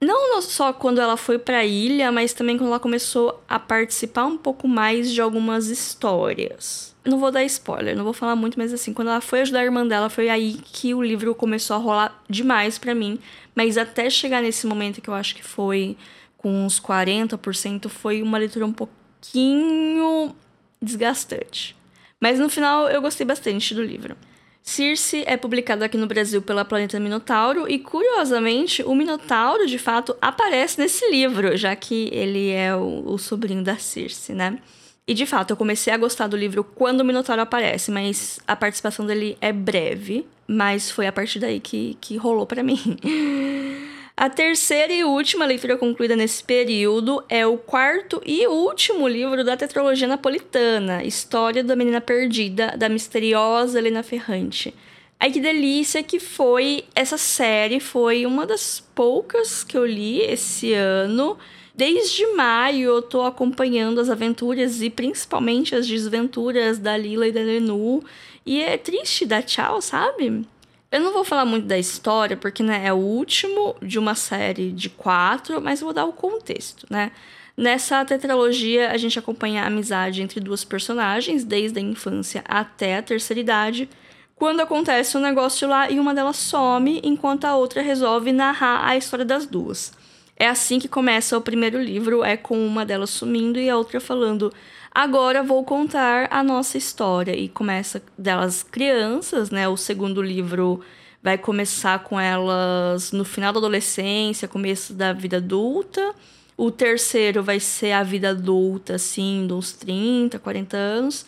não 0.00 0.42
só 0.42 0.72
quando 0.72 1.00
ela 1.00 1.16
foi 1.16 1.38
para 1.38 1.58
a 1.58 1.64
ilha, 1.64 2.10
mas 2.10 2.32
também 2.32 2.58
quando 2.58 2.70
ela 2.70 2.80
começou 2.80 3.40
a 3.48 3.60
participar 3.60 4.24
um 4.24 4.36
pouco 4.36 4.66
mais 4.66 5.12
de 5.12 5.20
algumas 5.20 5.68
histórias. 5.68 6.92
Não 7.04 7.20
vou 7.20 7.30
dar 7.30 7.44
spoiler, 7.44 7.96
não 7.96 8.02
vou 8.02 8.12
falar 8.12 8.34
muito, 8.34 8.58
mas 8.58 8.72
assim, 8.72 8.92
quando 8.92 9.08
ela 9.08 9.20
foi 9.20 9.42
ajudar 9.42 9.60
a 9.60 9.64
irmã 9.64 9.86
dela, 9.86 10.10
foi 10.10 10.28
aí 10.28 10.54
que 10.64 10.92
o 10.94 11.00
livro 11.00 11.32
começou 11.32 11.76
a 11.76 11.78
rolar 11.78 12.22
demais 12.28 12.76
para 12.76 12.92
mim. 12.92 13.20
Mas 13.54 13.78
até 13.78 14.10
chegar 14.10 14.42
nesse 14.42 14.66
momento 14.66 15.00
que 15.00 15.08
eu 15.08 15.14
acho 15.14 15.36
que 15.36 15.44
foi 15.44 15.96
com 16.42 16.66
uns 16.66 16.80
40%, 16.80 17.88
foi 17.88 18.20
uma 18.20 18.36
leitura 18.36 18.66
um 18.66 18.72
pouquinho 18.72 20.34
desgastante. 20.80 21.76
Mas 22.20 22.38
no 22.38 22.48
final 22.48 22.88
eu 22.88 23.00
gostei 23.00 23.24
bastante 23.24 23.74
do 23.74 23.82
livro. 23.82 24.16
Circe 24.62 25.24
é 25.26 25.36
publicado 25.36 25.82
aqui 25.82 25.96
no 25.96 26.06
Brasil 26.06 26.40
pela 26.40 26.64
Planeta 26.64 27.00
Minotauro 27.00 27.68
e, 27.68 27.80
curiosamente, 27.80 28.82
o 28.82 28.94
Minotauro 28.94 29.66
de 29.66 29.78
fato 29.78 30.16
aparece 30.20 30.80
nesse 30.80 31.08
livro, 31.10 31.56
já 31.56 31.74
que 31.74 32.08
ele 32.12 32.50
é 32.50 32.74
o, 32.74 33.02
o 33.06 33.18
sobrinho 33.18 33.64
da 33.64 33.76
Circe, 33.76 34.32
né? 34.32 34.58
E 35.06 35.14
de 35.14 35.26
fato, 35.26 35.50
eu 35.50 35.56
comecei 35.56 35.92
a 35.92 35.96
gostar 35.96 36.28
do 36.28 36.36
livro 36.36 36.62
quando 36.62 37.00
o 37.00 37.04
Minotauro 37.04 37.42
aparece, 37.42 37.90
mas 37.90 38.38
a 38.46 38.54
participação 38.54 39.04
dele 39.04 39.36
é 39.40 39.52
breve, 39.52 40.24
mas 40.46 40.92
foi 40.92 41.08
a 41.08 41.12
partir 41.12 41.40
daí 41.40 41.58
que, 41.58 41.98
que 42.00 42.16
rolou 42.16 42.46
para 42.46 42.62
mim. 42.62 42.78
A 44.14 44.28
terceira 44.28 44.92
e 44.92 45.02
última 45.02 45.46
leitura 45.46 45.76
concluída 45.76 46.14
nesse 46.14 46.44
período 46.44 47.24
é 47.30 47.46
o 47.46 47.56
quarto 47.56 48.20
e 48.26 48.46
último 48.46 49.08
livro 49.08 49.42
da 49.42 49.56
tetralogia 49.56 50.06
napolitana, 50.06 51.02
História 51.02 51.64
da 51.64 51.74
Menina 51.74 52.00
Perdida, 52.00 52.76
da 52.76 52.90
misteriosa 52.90 53.78
Helena 53.78 54.02
Ferrante. 54.02 54.74
Ai 55.18 55.30
que 55.30 55.40
delícia 55.40 56.02
que 56.02 56.20
foi 56.20 56.84
essa 56.94 57.16
série, 57.16 57.80
foi 57.80 58.26
uma 58.26 58.44
das 58.44 58.80
poucas 58.94 59.64
que 59.64 59.78
eu 59.78 59.86
li 59.86 60.20
esse 60.20 60.74
ano. 60.74 61.38
Desde 61.74 62.26
maio 62.34 62.90
eu 62.90 63.02
tô 63.02 63.22
acompanhando 63.22 63.98
as 63.98 64.10
aventuras 64.10 64.82
e 64.82 64.90
principalmente 64.90 65.74
as 65.74 65.86
desventuras 65.86 66.78
da 66.78 66.96
Lila 66.98 67.26
e 67.26 67.32
da 67.32 67.40
Lenu. 67.40 68.04
E 68.44 68.60
é 68.60 68.76
triste 68.76 69.24
dar 69.24 69.42
tchau, 69.42 69.80
sabe? 69.80 70.44
Eu 70.92 71.00
não 71.00 71.10
vou 71.10 71.24
falar 71.24 71.46
muito 71.46 71.66
da 71.66 71.78
história, 71.78 72.36
porque 72.36 72.62
né, 72.62 72.82
é 72.84 72.92
o 72.92 72.96
último 72.96 73.74
de 73.80 73.98
uma 73.98 74.14
série 74.14 74.70
de 74.70 74.90
quatro, 74.90 75.58
mas 75.58 75.80
vou 75.80 75.94
dar 75.94 76.04
o 76.04 76.12
contexto, 76.12 76.86
né? 76.90 77.10
Nessa 77.56 78.04
tetralogia, 78.04 78.90
a 78.90 78.96
gente 78.98 79.18
acompanha 79.18 79.62
a 79.62 79.68
amizade 79.68 80.20
entre 80.20 80.38
duas 80.38 80.64
personagens, 80.64 81.44
desde 81.44 81.78
a 81.78 81.82
infância 81.82 82.44
até 82.46 82.98
a 82.98 83.02
terceira 83.02 83.40
idade, 83.40 83.88
quando 84.36 84.60
acontece 84.60 85.16
um 85.16 85.20
negócio 85.20 85.66
lá 85.66 85.90
e 85.90 85.98
uma 85.98 86.14
delas 86.14 86.36
some, 86.36 87.00
enquanto 87.02 87.46
a 87.46 87.56
outra 87.56 87.80
resolve 87.80 88.30
narrar 88.30 88.86
a 88.86 88.94
história 88.94 89.24
das 89.24 89.46
duas. 89.46 89.94
É 90.36 90.46
assim 90.46 90.78
que 90.78 90.88
começa 90.88 91.38
o 91.38 91.40
primeiro 91.40 91.80
livro, 91.80 92.22
é 92.22 92.36
com 92.36 92.66
uma 92.66 92.84
delas 92.84 93.10
sumindo 93.10 93.58
e 93.58 93.70
a 93.70 93.78
outra 93.78 93.98
falando: 93.98 94.52
Agora 94.94 95.42
vou 95.42 95.64
contar 95.64 96.28
a 96.30 96.42
nossa 96.42 96.76
história. 96.76 97.34
E 97.34 97.48
começa 97.48 98.02
delas 98.16 98.62
crianças, 98.62 99.50
né? 99.50 99.68
O 99.68 99.76
segundo 99.76 100.20
livro 100.20 100.80
vai 101.22 101.38
começar 101.38 102.00
com 102.00 102.20
elas 102.20 103.12
no 103.12 103.24
final 103.24 103.52
da 103.52 103.58
adolescência, 103.58 104.46
começo 104.46 104.92
da 104.92 105.12
vida 105.12 105.38
adulta. 105.38 106.14
O 106.56 106.70
terceiro 106.70 107.42
vai 107.42 107.58
ser 107.58 107.92
a 107.92 108.02
vida 108.02 108.30
adulta, 108.30 108.96
assim, 108.96 109.46
dos 109.46 109.72
30, 109.72 110.38
40 110.38 110.76
anos. 110.76 111.24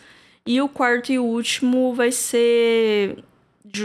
E 0.46 0.60
o 0.60 0.68
quarto 0.68 1.10
e 1.10 1.18
último 1.18 1.94
vai 1.94 2.12
ser 2.12 3.24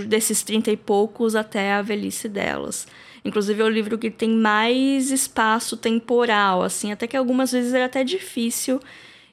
desses 0.07 0.43
30 0.43 0.71
e 0.71 0.77
poucos 0.77 1.36
até 1.36 1.74
a 1.74 1.81
velhice 1.81 2.27
delas. 2.27 2.86
Inclusive 3.24 3.62
é 3.62 3.65
o 3.65 3.69
livro 3.69 3.98
que 3.98 4.12
tem 4.12 4.29
mais 4.29 5.09
espaço 5.09 5.77
temporal, 5.77 6.63
assim, 6.63 6.91
até 6.91 7.07
que 7.07 7.15
algumas 7.15 7.53
vezes 7.53 7.74
era 7.74 7.86
até 7.86 8.03
difícil 8.03 8.79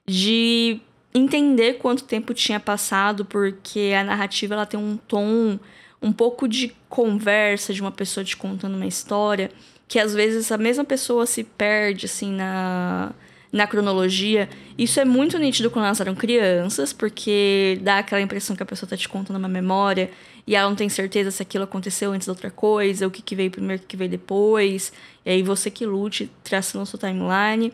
de 0.06 0.80
entender 1.12 1.74
quanto 1.74 2.04
tempo 2.04 2.34
tinha 2.34 2.60
passado, 2.60 3.24
porque 3.24 3.92
a 3.98 4.04
narrativa 4.04 4.54
ela 4.54 4.66
tem 4.66 4.78
um 4.78 4.96
tom 4.96 5.58
um 6.00 6.12
pouco 6.12 6.46
de 6.46 6.74
conversa 6.88 7.72
de 7.72 7.80
uma 7.80 7.90
pessoa 7.90 8.22
te 8.22 8.36
contando 8.36 8.76
uma 8.76 8.86
história, 8.86 9.50
que 9.88 9.98
às 9.98 10.14
vezes 10.14 10.52
a 10.52 10.58
mesma 10.58 10.84
pessoa 10.84 11.26
se 11.26 11.42
perde 11.42 12.06
assim 12.06 12.32
na 12.32 13.12
na 13.52 13.66
cronologia. 13.66 14.48
Isso 14.76 15.00
é 15.00 15.04
muito 15.04 15.38
nítido 15.38 15.70
quando 15.70 15.86
elas 15.86 16.00
eram 16.00 16.14
crianças, 16.14 16.92
porque 16.92 17.78
dá 17.82 17.98
aquela 17.98 18.20
impressão 18.20 18.54
que 18.54 18.62
a 18.62 18.66
pessoa 18.66 18.86
está 18.86 18.96
te 18.96 19.08
contando 19.08 19.38
uma 19.38 19.48
memória 19.48 20.10
e 20.46 20.54
ela 20.54 20.68
não 20.68 20.76
tem 20.76 20.88
certeza 20.88 21.30
se 21.30 21.42
aquilo 21.42 21.64
aconteceu 21.64 22.12
antes 22.12 22.26
da 22.26 22.32
outra 22.32 22.50
coisa, 22.50 23.06
o 23.06 23.10
que, 23.10 23.22
que 23.22 23.34
veio 23.34 23.50
primeiro, 23.50 23.80
o 23.80 23.82
que, 23.82 23.88
que 23.88 23.96
veio 23.96 24.10
depois. 24.10 24.92
E 25.24 25.30
aí 25.30 25.42
você 25.42 25.70
que 25.70 25.86
lute 25.86 26.30
traçando 26.44 26.82
a 26.82 26.86
sua 26.86 27.00
timeline. 27.00 27.72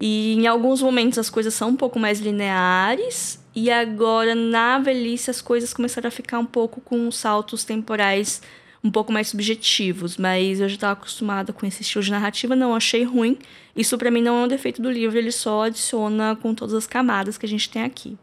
E 0.00 0.34
em 0.34 0.46
alguns 0.46 0.82
momentos 0.82 1.18
as 1.18 1.30
coisas 1.30 1.54
são 1.54 1.70
um 1.70 1.76
pouco 1.76 1.98
mais 1.98 2.20
lineares, 2.20 3.38
e 3.54 3.70
agora 3.70 4.34
na 4.34 4.78
velhice 4.78 5.30
as 5.30 5.40
coisas 5.40 5.72
começaram 5.72 6.08
a 6.08 6.10
ficar 6.10 6.38
um 6.38 6.44
pouco 6.44 6.80
com 6.80 7.10
saltos 7.10 7.64
temporais 7.64 8.42
um 8.84 8.90
pouco 8.90 9.12
mais 9.12 9.28
subjetivos, 9.28 10.16
mas 10.16 10.60
eu 10.60 10.68
já 10.68 10.74
estava 10.74 10.92
acostumada 10.92 11.52
com 11.52 11.66
esse 11.66 11.82
estilo 11.82 12.04
de 12.04 12.10
narrativa, 12.10 12.54
não 12.54 12.74
achei 12.74 13.02
ruim. 13.02 13.36
Isso 13.74 13.98
para 13.98 14.10
mim 14.10 14.22
não 14.22 14.42
é 14.42 14.44
um 14.44 14.48
defeito 14.48 14.80
do 14.80 14.90
livro, 14.90 15.18
ele 15.18 15.32
só 15.32 15.64
adiciona 15.64 16.36
com 16.40 16.54
todas 16.54 16.74
as 16.74 16.86
camadas 16.86 17.36
que 17.36 17.46
a 17.46 17.48
gente 17.48 17.68
tem 17.68 17.82
aqui. 17.82 18.16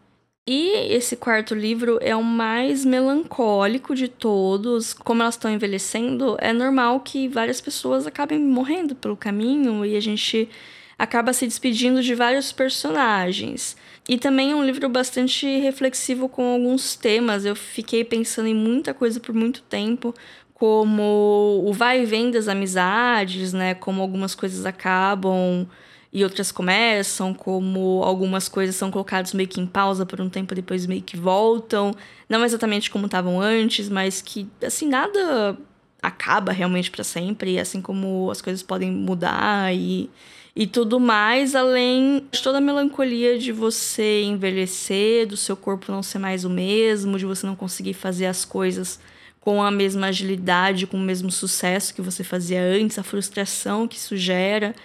E 0.47 0.93
esse 0.93 1.15
quarto 1.15 1.55
livro 1.55 1.97
é 2.01 2.15
o 2.15 2.23
mais 2.23 2.83
melancólico 2.83 3.95
de 3.95 4.09
todos. 4.09 4.93
Como 4.93 5.21
elas 5.21 5.35
estão 5.35 5.49
envelhecendo, 5.49 6.35
é 6.39 6.51
normal 6.51 6.99
que 6.99 7.29
várias 7.29 7.61
pessoas 7.61 8.05
acabem 8.05 8.39
morrendo 8.39 8.93
pelo 8.93 9.15
caminho 9.15 9.85
e 9.85 9.95
a 9.95 10.01
gente 10.01 10.49
acaba 10.97 11.33
se 11.33 11.45
despedindo 11.45 12.01
de 12.01 12.15
vários 12.15 12.51
personagens. 12.51 13.75
E 14.07 14.17
também 14.17 14.51
é 14.51 14.55
um 14.55 14.65
livro 14.65 14.89
bastante 14.89 15.45
reflexivo 15.59 16.27
com 16.27 16.53
alguns 16.53 16.95
temas. 16.95 17.45
Eu 17.45 17.55
fiquei 17.55 18.03
pensando 18.03 18.47
em 18.47 18.55
muita 18.55 18.93
coisa 18.93 19.19
por 19.19 19.33
muito 19.33 19.61
tempo, 19.63 20.13
como 20.53 21.63
o 21.65 21.73
vai 21.73 22.01
e 22.01 22.05
vem 22.05 22.31
das 22.31 22.47
amizades, 22.47 23.53
né? 23.53 23.73
Como 23.73 24.01
algumas 24.01 24.35
coisas 24.35 24.65
acabam 24.65 25.67
e 26.11 26.23
outras 26.23 26.51
começam, 26.51 27.33
como 27.33 28.03
algumas 28.03 28.47
coisas 28.47 28.75
são 28.75 28.91
colocadas 28.91 29.33
meio 29.33 29.49
que 29.49 29.59
em 29.59 29.65
pausa 29.65 30.05
por 30.05 30.21
um 30.21 30.29
tempo 30.29 30.53
depois 30.53 30.85
meio 30.85 31.01
que 31.01 31.17
voltam, 31.17 31.91
não 32.29 32.45
exatamente 32.45 32.91
como 32.91 33.07
estavam 33.07 33.41
antes, 33.41 33.89
mas 33.89 34.21
que 34.21 34.47
assim 34.63 34.87
nada 34.87 35.57
acaba 36.01 36.51
realmente 36.51 36.91
para 36.91 37.03
sempre, 37.03 37.57
assim 37.59 37.81
como 37.81 38.29
as 38.29 38.41
coisas 38.41 38.61
podem 38.61 38.91
mudar 38.91 39.73
e 39.73 40.07
e 40.55 40.67
tudo 40.67 40.99
mais, 40.99 41.55
além 41.55 42.27
de 42.31 42.41
toda 42.41 42.59
a 42.59 42.61
melancolia 42.61 43.39
de 43.39 43.51
você 43.51 44.21
envelhecer, 44.23 45.25
do 45.25 45.35
seu 45.35 45.57
corpo 45.57 45.91
não 45.91 46.03
ser 46.03 46.19
mais 46.19 46.45
o 46.45 46.49
mesmo, 46.49 47.17
de 47.17 47.25
você 47.25 47.45
não 47.47 47.55
conseguir 47.55 47.93
fazer 47.93 48.27
as 48.27 48.45
coisas 48.45 48.99
com 49.39 49.63
a 49.63 49.71
mesma 49.71 50.07
agilidade, 50.07 50.87
com 50.87 50.97
o 50.97 51.01
mesmo 51.01 51.31
sucesso 51.31 51.93
que 51.93 52.01
você 52.01 52.23
fazia 52.23 52.61
antes, 52.61 52.99
a 52.99 53.03
frustração 53.03 53.87
que 53.87 53.97
isso 53.97 54.15
gera. 54.15 54.75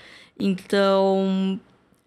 Então, 0.40 1.60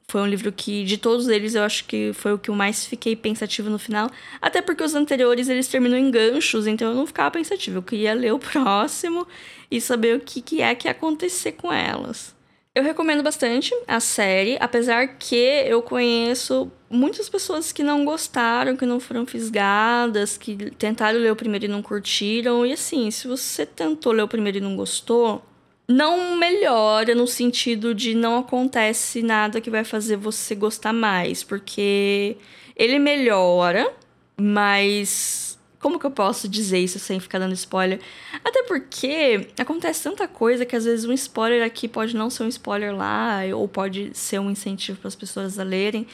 foi 0.08 0.22
um 0.22 0.27
livro 0.27 0.51
que, 0.51 0.84
de 0.84 0.98
todos 0.98 1.30
eles, 1.30 1.56
eu 1.56 1.63
acho 1.63 1.86
que 1.86 2.12
foi 2.13 2.34
o 2.34 2.39
que 2.39 2.50
eu 2.50 2.56
mais 2.56 2.86
fiquei 2.86 3.15
pensativo 3.15 3.70
no 3.70 3.80
final. 3.80 4.10
Até 4.41 4.62
porque 4.62 4.84
os 4.84 4.96
anteriores, 4.96 5.48
eles 5.48 5.68
terminam 5.68 5.98
em 5.98 6.12
ganchos, 6.12 6.68
então 6.68 6.89
eu 6.89 6.96
não 6.96 7.08
ficava 7.08 7.32
pensativa. 7.32 7.77
Eu 7.77 7.84
queria 7.84 8.13
ler 8.13 8.34
o 8.34 8.39
próximo 8.39 9.25
e 9.70 9.80
saber 9.80 10.18
o 10.18 10.20
que, 10.20 10.41
que 10.41 10.62
é 10.62 10.74
que 10.75 10.88
ia 10.88 10.91
acontecer 10.91 11.53
com 11.53 11.72
elas. 11.72 12.36
Eu 12.74 12.84
recomendo 12.84 13.22
bastante 13.22 13.74
a 13.86 14.00
série, 14.00 14.56
apesar 14.58 15.18
que 15.18 15.36
eu 15.36 15.82
conheço 15.82 16.72
muitas 16.90 17.28
pessoas 17.28 17.74
que 17.74 17.84
não 17.84 18.06
gostaram, 18.06 18.78
que 18.78 18.86
não 18.86 18.98
foram 18.98 19.25
fisgadas, 19.25 20.38
que 20.38 20.72
tentaram 20.72 21.20
ler 21.20 21.34
o 21.34 21.36
primeiro 21.36 21.66
e 21.66 21.68
não 21.68 21.82
curtiram. 21.82 22.66
E 22.66 22.72
assim, 22.72 23.12
se 23.12 23.28
você 23.28 23.66
tentou 23.66 24.13
ler 24.13 24.22
o 24.22 24.28
primeiro 24.28 24.60
e 24.60 24.62
não 24.62 24.78
gostou, 24.78 25.44
não 25.86 26.38
melhora 26.38 27.13
no 27.13 27.28
sentido 27.28 27.94
de 27.94 28.16
não 28.16 28.38
acontece 28.40 29.22
nada 29.22 29.60
que 29.60 29.70
vai 29.70 29.84
fazer 29.84 30.16
você 30.16 30.56
gostar 30.56 30.94
mais, 30.94 31.44
porque 31.44 32.38
ele 32.74 33.00
melhora, 33.00 33.94
mas 34.40 35.50
como 35.82 36.00
que 36.00 36.06
eu 36.06 36.12
posso 36.12 36.48
dizer 36.48 36.78
isso 36.80 37.00
sem 37.00 37.20
ficar 37.20 37.40
dando 37.40 37.54
spoiler? 37.54 38.00
Até 38.46 38.64
porque 38.64 39.48
acontece 39.58 40.04
tanta 40.04 40.28
coisa 40.28 40.66
que 40.66 40.76
às 40.76 40.86
vezes 40.86 41.06
um 41.06 41.14
spoiler 41.14 41.66
aqui 41.66 41.88
pode 41.88 42.16
não 42.16 42.30
ser 42.30 42.44
um 42.44 42.48
spoiler 42.48 42.96
lá, 42.96 43.40
ou 43.56 43.68
pode 43.68 44.12
ser 44.14 44.40
um 44.40 44.52
incentivo 44.52 45.00
para 45.00 45.08
as 45.08 45.16
pessoas 45.16 45.58
a 45.58 45.64
lerem, 45.64 46.06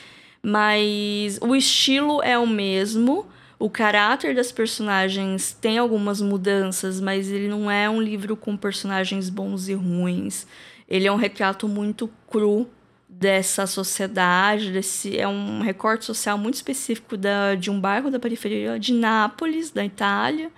mas 0.42 1.38
o 1.42 1.56
estilo 1.56 2.24
é 2.24 2.38
o 2.38 2.48
mesmo. 2.48 3.26
O 3.60 3.70
caráter 3.70 4.36
das 4.36 4.52
personagens 4.52 5.52
tem 5.60 5.78
algumas 5.78 6.22
mudanças, 6.22 7.02
mas 7.02 7.30
ele 7.30 7.48
não 7.48 7.70
é 7.70 7.90
um 7.90 8.02
livro 8.02 8.38
com 8.38 8.56
personagens 8.56 9.30
bons 9.30 9.68
e 9.68 9.74
ruins. 9.74 10.48
Ele 10.88 11.08
é 11.08 11.12
um 11.12 11.16
retrato 11.18 11.68
muito 11.68 12.10
cru 12.30 12.70
dessa 13.20 13.66
sociedade, 13.66 14.72
desse 14.72 15.18
é 15.18 15.28
um 15.28 15.60
recorte 15.62 16.06
social 16.06 16.38
muito 16.38 16.56
específico 16.56 17.18
da, 17.18 17.56
de 17.56 17.72
um 17.72 17.80
bairro 17.80 18.12
da 18.12 18.20
periferia 18.20 18.80
de 18.80 18.94
Nápoles, 18.94 19.72
da 19.72 19.84
Itália, 19.84 20.52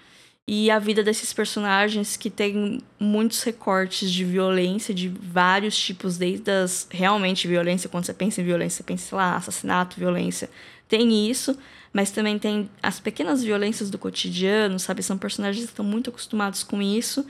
e 0.45 0.69
a 0.69 0.77
vida 0.77 1.01
desses 1.01 1.31
personagens 1.31 2.17
que 2.17 2.29
tem 2.29 2.81
muitos 2.99 3.43
recortes 3.43 4.11
de 4.11 4.25
violência 4.25 4.93
de 4.93 5.07
vários 5.07 5.77
tipos, 5.77 6.17
desde 6.17 6.51
as 6.51 6.87
realmente 6.91 7.47
violência, 7.47 7.87
quando 7.87 8.05
você 8.05 8.13
pensa 8.13 8.41
em 8.41 8.45
violência, 8.45 8.77
você 8.77 8.83
pensa 8.83 9.15
lá, 9.15 9.37
assassinato, 9.37 9.97
violência, 9.97 10.49
tem 10.87 11.29
isso, 11.29 11.57
mas 11.93 12.11
também 12.11 12.37
tem 12.37 12.69
as 12.83 12.99
pequenas 12.99 13.43
violências 13.43 13.89
do 13.89 13.97
cotidiano, 13.97 14.79
sabe? 14.79 15.01
São 15.01 15.17
personagens 15.17 15.65
que 15.65 15.71
estão 15.71 15.85
muito 15.85 16.09
acostumados 16.09 16.63
com 16.63 16.81
isso 16.81 17.25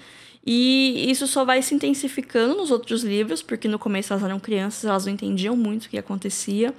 e 0.45 1.09
isso 1.09 1.27
só 1.27 1.43
vai 1.43 1.61
se 1.61 1.75
intensificando 1.75 2.55
nos 2.55 2.71
outros 2.71 3.03
livros, 3.03 3.41
porque 3.41 3.67
no 3.67 3.77
começo 3.77 4.13
elas 4.13 4.23
eram 4.23 4.39
crianças, 4.39 4.85
elas 4.85 5.05
não 5.05 5.13
entendiam 5.13 5.55
muito 5.55 5.85
o 5.85 5.89
que 5.89 5.97
acontecia. 5.97 6.73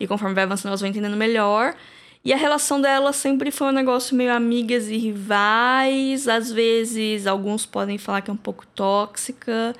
E 0.00 0.06
conforme 0.06 0.34
vai 0.34 0.44
avançando, 0.44 0.68
elas 0.68 0.80
vão 0.80 0.90
entendendo 0.90 1.16
melhor. 1.16 1.76
E 2.24 2.32
a 2.32 2.36
relação 2.36 2.80
delas 2.80 3.16
sempre 3.16 3.50
foi 3.50 3.68
um 3.68 3.72
negócio 3.72 4.16
meio 4.16 4.32
amigas 4.32 4.88
e 4.88 4.96
rivais. 4.96 6.26
Às 6.26 6.50
vezes, 6.50 7.26
alguns 7.26 7.66
podem 7.66 7.98
falar 7.98 8.22
que 8.22 8.30
é 8.30 8.34
um 8.34 8.36
pouco 8.36 8.66
tóxica, 8.68 9.74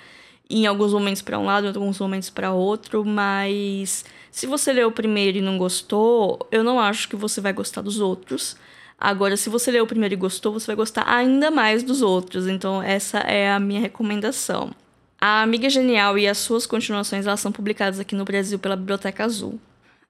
em 0.50 0.66
alguns 0.66 0.92
momentos 0.92 1.22
para 1.22 1.38
um 1.38 1.44
lado, 1.44 1.66
em 1.66 1.68
alguns 1.68 1.98
momentos 1.98 2.28
para 2.28 2.52
outro, 2.52 3.04
mas 3.04 4.04
se 4.30 4.46
você 4.46 4.72
leu 4.72 4.88
o 4.88 4.92
primeiro 4.92 5.38
e 5.38 5.40
não 5.40 5.56
gostou, 5.56 6.46
eu 6.50 6.62
não 6.62 6.78
acho 6.78 7.08
que 7.08 7.16
você 7.16 7.40
vai 7.40 7.52
gostar 7.52 7.80
dos 7.80 8.00
outros. 8.00 8.56
Agora, 9.04 9.36
se 9.36 9.50
você 9.50 9.68
leu 9.72 9.82
o 9.82 9.86
primeiro 9.86 10.14
e 10.14 10.16
gostou, 10.16 10.52
você 10.52 10.68
vai 10.68 10.76
gostar 10.76 11.02
ainda 11.08 11.50
mais 11.50 11.82
dos 11.82 12.02
outros. 12.02 12.46
Então, 12.46 12.80
essa 12.80 13.18
é 13.18 13.50
a 13.50 13.58
minha 13.58 13.80
recomendação. 13.80 14.70
A 15.20 15.42
Amiga 15.42 15.68
Genial 15.68 16.16
e 16.16 16.28
as 16.28 16.38
suas 16.38 16.66
continuações 16.66 17.26
elas 17.26 17.40
são 17.40 17.50
publicadas 17.50 17.98
aqui 17.98 18.14
no 18.14 18.24
Brasil 18.24 18.60
pela 18.60 18.76
Biblioteca 18.76 19.24
Azul. 19.24 19.58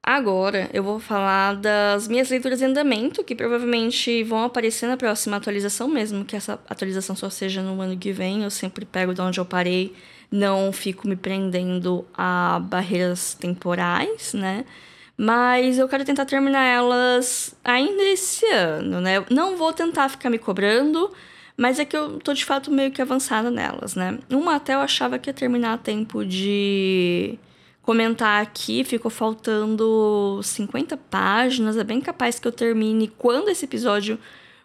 Agora 0.03 0.69
eu 0.75 0.83
vou 0.83 1.01
falar 1.01 1.57
das 1.57 2.07
minhas 2.07 2.29
leituras 2.29 2.61
em 2.61 2.67
andamento, 2.67 3.25
que 3.25 3.35
provavelmente 3.35 4.23
vão 4.25 4.45
aparecer 4.45 4.87
na 4.87 4.99
próxima 4.99 5.39
atualização, 5.39 5.89
mesmo 5.89 6.23
que 6.27 6.37
essa 6.37 6.61
atualização 6.69 7.17
só 7.17 7.31
seja 7.31 7.63
no 7.63 7.81
ano 7.81 7.97
que 7.97 8.13
vem. 8.13 8.43
Eu 8.43 8.51
sempre 8.51 8.85
pego 8.85 9.15
de 9.15 9.23
onde 9.23 9.41
eu 9.41 9.45
parei, 9.47 9.95
não 10.31 10.71
fico 10.71 11.09
me 11.09 11.17
prendendo 11.17 12.05
a 12.13 12.61
barreiras 12.63 13.33
temporais, 13.33 14.35
né? 14.35 14.67
Mas 15.17 15.79
eu 15.79 15.89
quero 15.89 16.05
tentar 16.05 16.25
terminar 16.25 16.65
elas 16.65 17.55
ainda 17.63 18.03
esse 18.05 18.47
ano, 18.47 19.01
né? 19.01 19.25
Não 19.31 19.57
vou 19.57 19.73
tentar 19.73 20.09
ficar 20.09 20.31
me 20.31 20.39
cobrando, 20.39 21.11
mas 21.57 21.79
é 21.79 21.85
que 21.85 21.97
eu 21.97 22.19
tô 22.19 22.33
de 22.33 22.45
fato 22.45 22.71
meio 22.71 22.91
que 22.91 23.03
avançada 23.03 23.51
nelas, 23.51 23.95
né? 23.95 24.19
Uma 24.31 24.57
até 24.57 24.75
eu 24.75 24.81
achava 24.81 25.19
que 25.19 25.29
ia 25.31 25.35
terminar 25.35 25.75
a 25.75 25.79
tempo 25.79 26.25
de 26.25 27.39
comentar 27.83 28.41
aqui, 28.43 28.85
ficou 28.85 29.11
faltando 29.11 30.41
50 30.43 30.97
páginas, 30.97 31.77
é 31.77 31.85
bem 31.85 32.01
capaz 32.01 32.39
que 32.39 32.47
eu 32.47 32.53
termine 32.53 33.09
quando 33.09 33.49
esse 33.49 33.65
episódio 33.65 34.19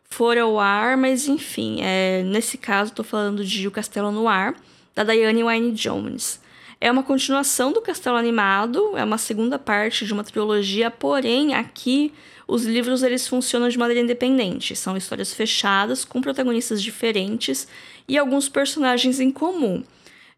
for 0.10 0.38
ao 0.38 0.60
ar, 0.60 0.96
mas 0.96 1.28
enfim, 1.28 1.80
é, 1.82 2.24
nesse 2.24 2.58
caso 2.58 2.94
tô 2.94 3.04
falando 3.04 3.44
de 3.44 3.68
O 3.68 3.72
Castelo 3.72 4.12
no 4.12 4.28
Ar, 4.28 4.56
da 4.96 5.04
Diane 5.04 5.44
Wynne 5.44 5.72
Jones. 5.74 6.40
É 6.80 6.92
uma 6.92 7.02
continuação 7.02 7.72
do 7.72 7.82
Castelo 7.82 8.18
Animado, 8.18 8.96
é 8.96 9.04
uma 9.04 9.18
segunda 9.18 9.58
parte 9.58 10.06
de 10.06 10.14
uma 10.14 10.24
trilogia, 10.24 10.92
porém 10.92 11.56
aqui 11.56 12.14
os 12.48 12.66
livros 12.66 13.02
eles 13.02 13.28
funcionam 13.28 13.68
de 13.68 13.78
maneira 13.78 14.02
independente. 14.02 14.76
São 14.76 14.96
histórias 14.96 15.34
fechadas 15.34 16.06
com 16.06 16.22
protagonistas 16.22 16.82
diferentes 16.82 17.68
e 18.08 18.18
alguns 18.18 18.48
personagens 18.48 19.20
em 19.20 19.32
comum. 19.32 19.84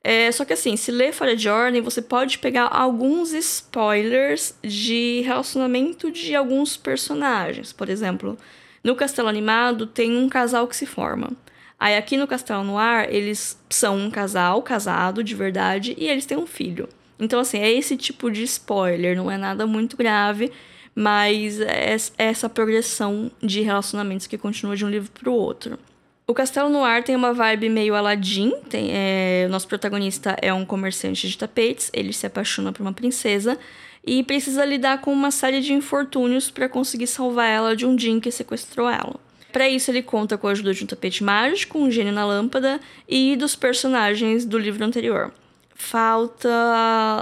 É, 0.02 0.32
só 0.32 0.46
que 0.46 0.54
assim, 0.54 0.78
se 0.78 0.92
ler 0.92 1.14
fora 1.14 1.36
de 1.36 1.50
ordem, 1.50 1.82
você 1.82 2.02
pode 2.02 2.40
pegar 2.40 2.68
alguns 2.72 3.34
spoilers 3.34 4.56
de 4.64 5.22
relacionamento 5.26 6.10
de 6.10 6.34
alguns 6.34 6.78
personagens. 6.78 7.74
Por 7.74 7.90
exemplo, 7.90 8.38
no 8.82 8.96
Castelo 8.96 9.28
Animado 9.28 9.86
tem 9.86 10.18
um 10.18 10.30
casal 10.30 10.68
que 10.68 10.76
se 10.76 10.86
forma. 10.86 11.32
Aí 11.80 11.96
aqui 11.96 12.18
no 12.18 12.28
Castelo 12.28 12.64
Noir, 12.64 13.08
eles 13.10 13.58
são 13.70 13.98
um 13.98 14.12
casal 14.12 14.62
casado 14.62 15.24
de 15.24 15.34
verdade 15.34 15.96
e 15.98 16.08
eles 16.08 16.26
têm 16.26 16.38
um 16.38 16.46
filho. 16.46 16.90
Então, 17.18 17.40
assim, 17.40 17.60
é 17.60 17.72
esse 17.72 17.96
tipo 17.96 18.30
de 18.30 18.44
spoiler, 18.44 19.16
não 19.16 19.32
é 19.32 19.38
nada 19.38 19.66
muito 19.66 19.96
grave, 19.96 20.52
mas 20.94 21.60
é 21.62 21.96
essa 22.18 22.50
progressão 22.50 23.32
de 23.42 23.62
relacionamentos 23.62 24.28
que 24.28 24.38
continua 24.38 24.76
de 24.76 24.86
um 24.86 24.90
livro 24.90 25.10
para 25.12 25.30
o 25.30 25.34
outro. 25.34 25.80
O 26.28 26.34
Castelo 26.34 26.70
Noir 26.70 27.04
tem 27.04 27.16
uma 27.16 27.34
vibe 27.34 27.70
meio 27.70 27.96
Aladdin. 27.96 28.54
Tem, 28.70 28.92
é, 28.92 29.46
o 29.48 29.52
nosso 29.52 29.68
protagonista 29.68 30.36
é 30.42 30.54
um 30.54 30.66
comerciante 30.66 31.28
de 31.28 31.38
tapetes, 31.38 31.90
ele 31.94 32.14
se 32.14 32.26
apaixona 32.28 32.72
por 32.72 32.84
uma 32.84 32.94
princesa 32.94 33.58
e 34.06 34.24
precisa 34.24 34.64
lidar 34.64 35.02
com 35.02 35.12
uma 35.12 35.32
série 35.32 35.60
de 35.60 35.74
infortúnios 35.74 36.52
para 36.52 36.70
conseguir 36.70 37.08
salvar 37.08 37.48
ela 37.48 37.76
de 37.76 37.86
um 37.86 37.98
Jin 37.98 38.20
que 38.20 38.32
sequestrou 38.32 38.90
ela. 38.90 39.16
Para 39.52 39.68
isso, 39.68 39.90
ele 39.90 40.04
conta 40.04 40.38
com 40.38 40.48
a 40.48 40.52
ajuda 40.52 40.74
de 40.74 40.84
um 40.84 40.88
tapete 40.88 41.24
mágico, 41.24 41.80
um 41.80 41.90
gênio 41.90 42.14
na 42.14 42.26
lâmpada 42.26 42.80
e 43.08 43.36
dos 43.36 43.56
personagens 43.56 44.46
do 44.46 44.58
livro 44.58 44.86
anterior. 44.86 45.32
Falta, 45.74 46.50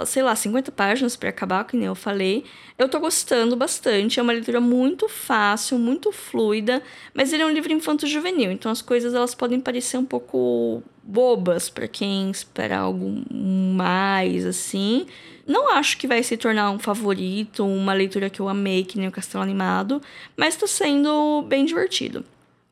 sei 0.06 0.24
lá, 0.24 0.36
50 0.36 0.72
páginas 0.72 1.16
para 1.16 1.30
acabar, 1.30 1.64
que 1.64 1.78
nem 1.78 1.86
eu 1.86 1.96
falei. 1.96 2.44
Eu 2.78 2.90
tô 2.90 3.00
gostando 3.00 3.56
bastante, 3.56 4.20
é 4.20 4.24
uma 4.24 4.34
leitura 4.34 4.60
muito 4.60 5.08
fácil, 5.08 5.78
muito 5.78 6.12
fluida, 6.12 6.82
mas 7.14 7.32
ele 7.32 7.44
é 7.44 7.46
um 7.46 7.52
livro 7.52 7.72
infanto-juvenil, 7.72 8.52
então 8.52 8.72
as 8.72 8.82
coisas 8.82 9.14
elas 9.14 9.34
podem 9.36 9.60
parecer 9.60 9.98
um 9.98 10.06
pouco 10.06 10.84
bobas 11.04 11.70
para 11.70 11.88
quem 11.88 12.30
espera 12.32 12.80
algo 12.80 13.24
mais 13.32 14.46
assim. 14.46 15.06
Não 15.48 15.70
acho 15.70 15.98
que 15.98 16.08
vai 16.08 16.22
se 16.22 16.36
tornar 16.36 16.70
um 16.72 16.78
favorito, 16.78 17.66
uma 17.66 17.94
leitura 17.94 18.30
que 18.30 18.42
eu 18.42 18.50
amei, 18.50 18.84
que 18.84 18.98
nem 19.00 19.08
o 19.08 19.12
Castelo 19.12 19.42
Animado, 19.42 20.02
mas 20.36 20.56
está 20.56 20.68
sendo 20.68 21.42
bem 21.44 21.64
divertido. 21.64 22.26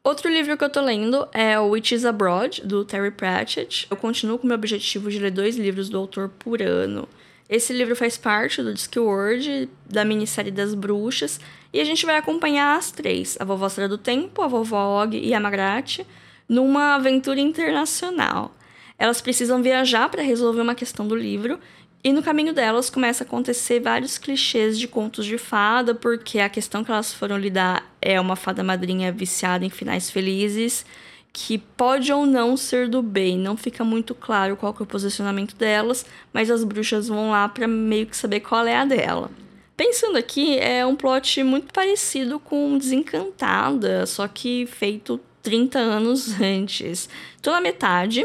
Outro 0.03 0.29
livro 0.29 0.57
que 0.57 0.63
eu 0.63 0.69
tô 0.69 0.81
lendo 0.81 1.25
é 1.31 1.57
o 1.57 1.69
Witches 1.69 2.03
Abroad, 2.03 2.61
do 2.65 2.83
Terry 2.83 3.11
Pratchett. 3.11 3.87
Eu 3.89 3.95
continuo 3.95 4.37
com 4.37 4.43
o 4.43 4.47
meu 4.47 4.55
objetivo 4.55 5.09
de 5.09 5.17
ler 5.17 5.31
dois 5.31 5.55
livros 5.55 5.87
do 5.87 5.97
autor 5.97 6.29
por 6.37 6.61
ano. 6.61 7.07
Esse 7.47 7.71
livro 7.71 7.95
faz 7.95 8.17
parte 8.17 8.61
do 8.61 8.73
Discworld, 8.73 9.69
da 9.89 10.03
minissérie 10.03 10.51
das 10.51 10.75
bruxas, 10.75 11.39
e 11.71 11.79
a 11.79 11.83
gente 11.85 12.05
vai 12.05 12.17
acompanhar 12.17 12.77
as 12.77 12.91
três, 12.91 13.37
a 13.39 13.45
Vovó 13.45 13.67
Sra 13.67 13.87
do 13.87 13.97
Tempo, 13.97 14.41
a 14.41 14.47
Vovó 14.47 15.01
Og 15.01 15.15
e 15.15 15.33
a 15.33 15.39
Magrate, 15.39 16.05
numa 16.47 16.95
aventura 16.95 17.39
internacional. 17.39 18.53
Elas 18.97 19.21
precisam 19.21 19.61
viajar 19.61 20.09
para 20.09 20.21
resolver 20.23 20.61
uma 20.61 20.75
questão 20.75 21.07
do 21.07 21.15
livro 21.15 21.59
e 22.05 22.13
no 22.13 22.21
caminho 22.21 22.53
delas 22.53 22.87
começa 22.87 23.23
a 23.23 23.25
acontecer 23.25 23.79
vários 23.79 24.19
clichês 24.19 24.77
de 24.77 24.87
contos 24.87 25.25
de 25.25 25.39
fada, 25.39 25.95
porque 25.95 26.37
a 26.37 26.47
questão 26.47 26.83
que 26.83 26.91
elas 26.91 27.11
foram 27.11 27.35
lidar 27.35 27.91
é 27.99 28.21
uma 28.21 28.35
fada 28.35 28.63
madrinha 28.63 29.11
viciada 29.11 29.65
em 29.65 29.71
finais 29.71 30.11
felizes, 30.11 30.85
que 31.33 31.57
pode 31.57 32.13
ou 32.13 32.27
não 32.27 32.55
ser 32.55 32.87
do 32.87 33.01
bem. 33.01 33.39
Não 33.39 33.57
fica 33.57 33.83
muito 33.83 34.13
claro 34.13 34.55
qual 34.55 34.75
é 34.79 34.83
o 34.83 34.85
posicionamento 34.85 35.55
delas, 35.55 36.05
mas 36.31 36.51
as 36.51 36.63
bruxas 36.63 37.07
vão 37.07 37.31
lá 37.31 37.49
para 37.49 37.67
meio 37.67 38.05
que 38.05 38.15
saber 38.15 38.41
qual 38.41 38.67
é 38.67 38.77
a 38.77 38.85
dela. 38.85 39.31
Pensando 39.75 40.15
aqui, 40.15 40.59
é 40.59 40.85
um 40.85 40.95
plot 40.95 41.41
muito 41.41 41.73
parecido 41.73 42.37
com 42.39 42.77
Desencantada, 42.77 44.05
só 44.05 44.27
que 44.27 44.67
feito 44.67 45.19
30 45.41 45.79
anos 45.79 46.37
antes. 46.39 47.09
Tô 47.41 47.49
na 47.49 47.61
metade. 47.61 48.23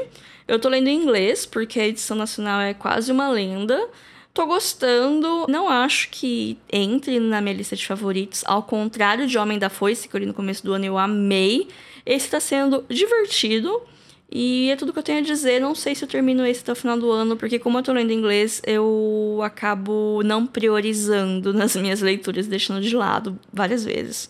Eu 0.51 0.59
tô 0.59 0.69
lendo 0.69 0.89
em 0.89 1.01
inglês, 1.01 1.47
porque 1.47 1.79
a 1.79 1.87
edição 1.87 2.17
nacional 2.17 2.61
é 2.61 2.75
quase 2.75 3.13
uma 3.13 3.31
lenda. 3.31 3.89
Tô 4.35 4.47
gostando. 4.47 5.47
Não 5.49 5.69
acho 5.69 6.09
que 6.11 6.59
entre 6.73 7.21
na 7.21 7.41
minha 7.41 7.55
lista 7.55 7.77
de 7.77 7.87
favoritos. 7.87 8.43
Ao 8.45 8.61
contrário 8.61 9.29
de 9.29 9.39
Homem 9.39 9.61
da 9.61 9.71
Foice, 9.71 10.09
que 10.09 10.17
eu 10.17 10.19
li 10.19 10.27
no 10.27 10.35
começo 10.35 10.65
do 10.65 10.73
ano 10.73 10.85
eu 10.85 10.99
amei. 10.99 11.69
Esse 12.05 12.29
tá 12.29 12.41
sendo 12.41 12.85
divertido. 12.89 13.81
E 14.29 14.71
é 14.71 14.75
tudo 14.75 14.93
que 14.93 14.99
eu 14.99 15.05
tenho 15.05 15.21
a 15.21 15.23
dizer. 15.23 15.61
Não 15.61 15.73
sei 15.73 15.95
se 15.95 16.03
eu 16.03 16.09
termino 16.09 16.45
esse 16.45 16.63
até 16.63 16.73
o 16.73 16.75
final 16.75 16.99
do 16.99 17.13
ano, 17.13 17.37
porque 17.37 17.61
como 17.61 17.79
eu 17.79 17.85
tô 17.85 17.93
lendo 17.93 18.13
inglês, 18.13 18.61
eu 18.67 19.39
acabo 19.45 20.21
não 20.25 20.45
priorizando 20.45 21.55
nas 21.55 21.77
minhas 21.77 22.01
leituras, 22.01 22.49
deixando 22.49 22.81
de 22.81 22.97
lado 22.97 23.39
várias 23.53 23.85
vezes. 23.85 24.29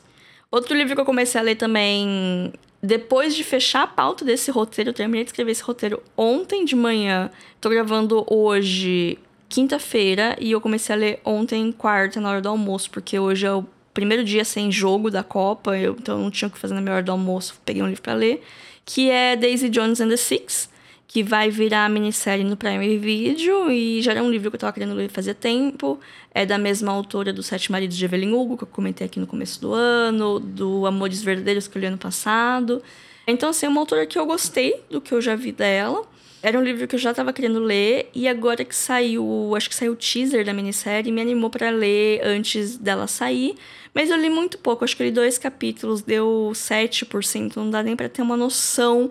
Outro 0.50 0.76
livro 0.76 0.94
que 0.94 1.00
eu 1.00 1.06
comecei 1.06 1.40
a 1.40 1.44
ler 1.44 1.56
também 1.56 2.52
depois 2.83 3.35
de 3.35 3.45
fechar 3.45 3.83
a 3.83 3.87
pauta 3.87 4.25
desse 4.25 4.51
roteiro, 4.51 4.90
eu 4.90 4.95
terminei 4.95 5.25
de 5.25 5.31
escrever 5.31 5.53
esse 5.53 5.62
roteiro 5.62 6.03
ontem 6.16 6.64
de 6.64 6.75
manhã. 6.75 7.31
Tô 7.61 7.69
gravando 7.69 8.25
hoje, 8.29 9.19
quinta-feira, 9.49 10.37
e 10.40 10.51
eu 10.51 10.61
comecei 10.61 10.95
a 10.95 10.99
ler 10.99 11.21
ontem, 11.25 11.71
quarta, 11.73 12.21
na 12.21 12.31
hora 12.31 12.40
do 12.40 12.49
almoço, 12.49 12.90
porque 12.90 13.19
hoje 13.19 13.45
é 13.45 13.53
o 13.53 13.64
primeiro 13.93 14.25
dia 14.25 14.45
sem 14.45 14.73
jogo 14.73 15.11
da 15.11 15.23
Copa, 15.23 15.77
eu, 15.77 15.95
então 15.99 16.16
eu 16.16 16.23
não 16.23 16.31
tinha 16.31 16.49
o 16.49 16.51
que 16.51 16.59
fazer 16.59 16.73
na 16.73 16.81
minha 16.81 16.95
hora 16.95 17.03
do 17.03 17.12
almoço, 17.12 17.61
peguei 17.66 17.83
um 17.83 17.87
livro 17.87 18.01
para 18.01 18.14
ler, 18.14 18.43
que 18.85 19.11
é 19.11 19.37
Daisy 19.37 19.69
Jones 19.69 20.01
and 20.01 20.09
the 20.09 20.16
Six, 20.16 20.71
que 21.11 21.25
vai 21.25 21.51
virar 21.51 21.90
minissérie 21.90 22.44
no 22.44 22.57
Prime 22.57 22.96
Video 22.96 23.68
e 23.68 24.01
já 24.01 24.12
era 24.12 24.23
um 24.23 24.31
livro 24.31 24.49
que 24.49 24.55
eu 24.55 24.59
estava 24.59 24.73
querendo 24.73 24.94
ler 24.94 25.11
fazia 25.11 25.35
tempo. 25.35 25.99
É 26.33 26.46
da 26.46 26.57
mesma 26.57 26.92
autora 26.92 27.33
do 27.33 27.42
Sete 27.42 27.73
Maridos 27.73 27.96
de 27.96 28.05
Evelyn 28.05 28.33
Hugo, 28.33 28.57
que 28.57 28.62
eu 28.62 28.68
comentei 28.68 29.09
aqui 29.09 29.18
no 29.18 29.27
começo 29.27 29.61
do 29.61 29.75
ano, 29.75 30.38
do 30.38 30.87
Amores 30.87 31.20
Verdadeiros 31.20 31.66
que 31.66 31.77
eu 31.77 31.81
li 31.81 31.87
ano 31.88 31.99
passado. 31.99 32.81
Então, 33.27 33.49
assim, 33.49 33.66
é 33.66 33.68
uma 33.68 33.81
autora 33.81 34.07
que 34.07 34.16
eu 34.16 34.25
gostei 34.25 34.85
do 34.88 35.01
que 35.01 35.11
eu 35.11 35.20
já 35.20 35.35
vi 35.35 35.51
dela. 35.51 36.05
Era 36.40 36.57
um 36.57 36.62
livro 36.62 36.87
que 36.87 36.94
eu 36.94 36.99
já 37.01 37.11
estava 37.11 37.33
querendo 37.33 37.59
ler 37.59 38.09
e 38.14 38.29
agora 38.29 38.64
que 38.64 38.77
saiu, 38.77 39.53
acho 39.57 39.68
que 39.68 39.75
saiu 39.75 39.94
o 39.94 39.96
teaser 39.96 40.44
da 40.44 40.53
minissérie, 40.53 41.11
me 41.11 41.20
animou 41.20 41.51
para 41.51 41.70
ler 41.70 42.20
antes 42.25 42.77
dela 42.79 43.09
sair. 43.09 43.57
Mas 43.92 44.11
eu 44.11 44.16
li 44.16 44.31
muito 44.31 44.59
pouco, 44.59 44.85
acho 44.85 44.96
que 44.96 45.03
eu 45.03 45.07
li 45.07 45.12
dois 45.12 45.38
capítulos, 45.38 46.03
deu 46.03 46.53
7%, 46.55 47.57
não 47.57 47.68
dá 47.68 47.83
nem 47.83 47.96
para 47.96 48.09
ter 48.09 48.23
uma 48.23 48.37
noção 48.37 49.11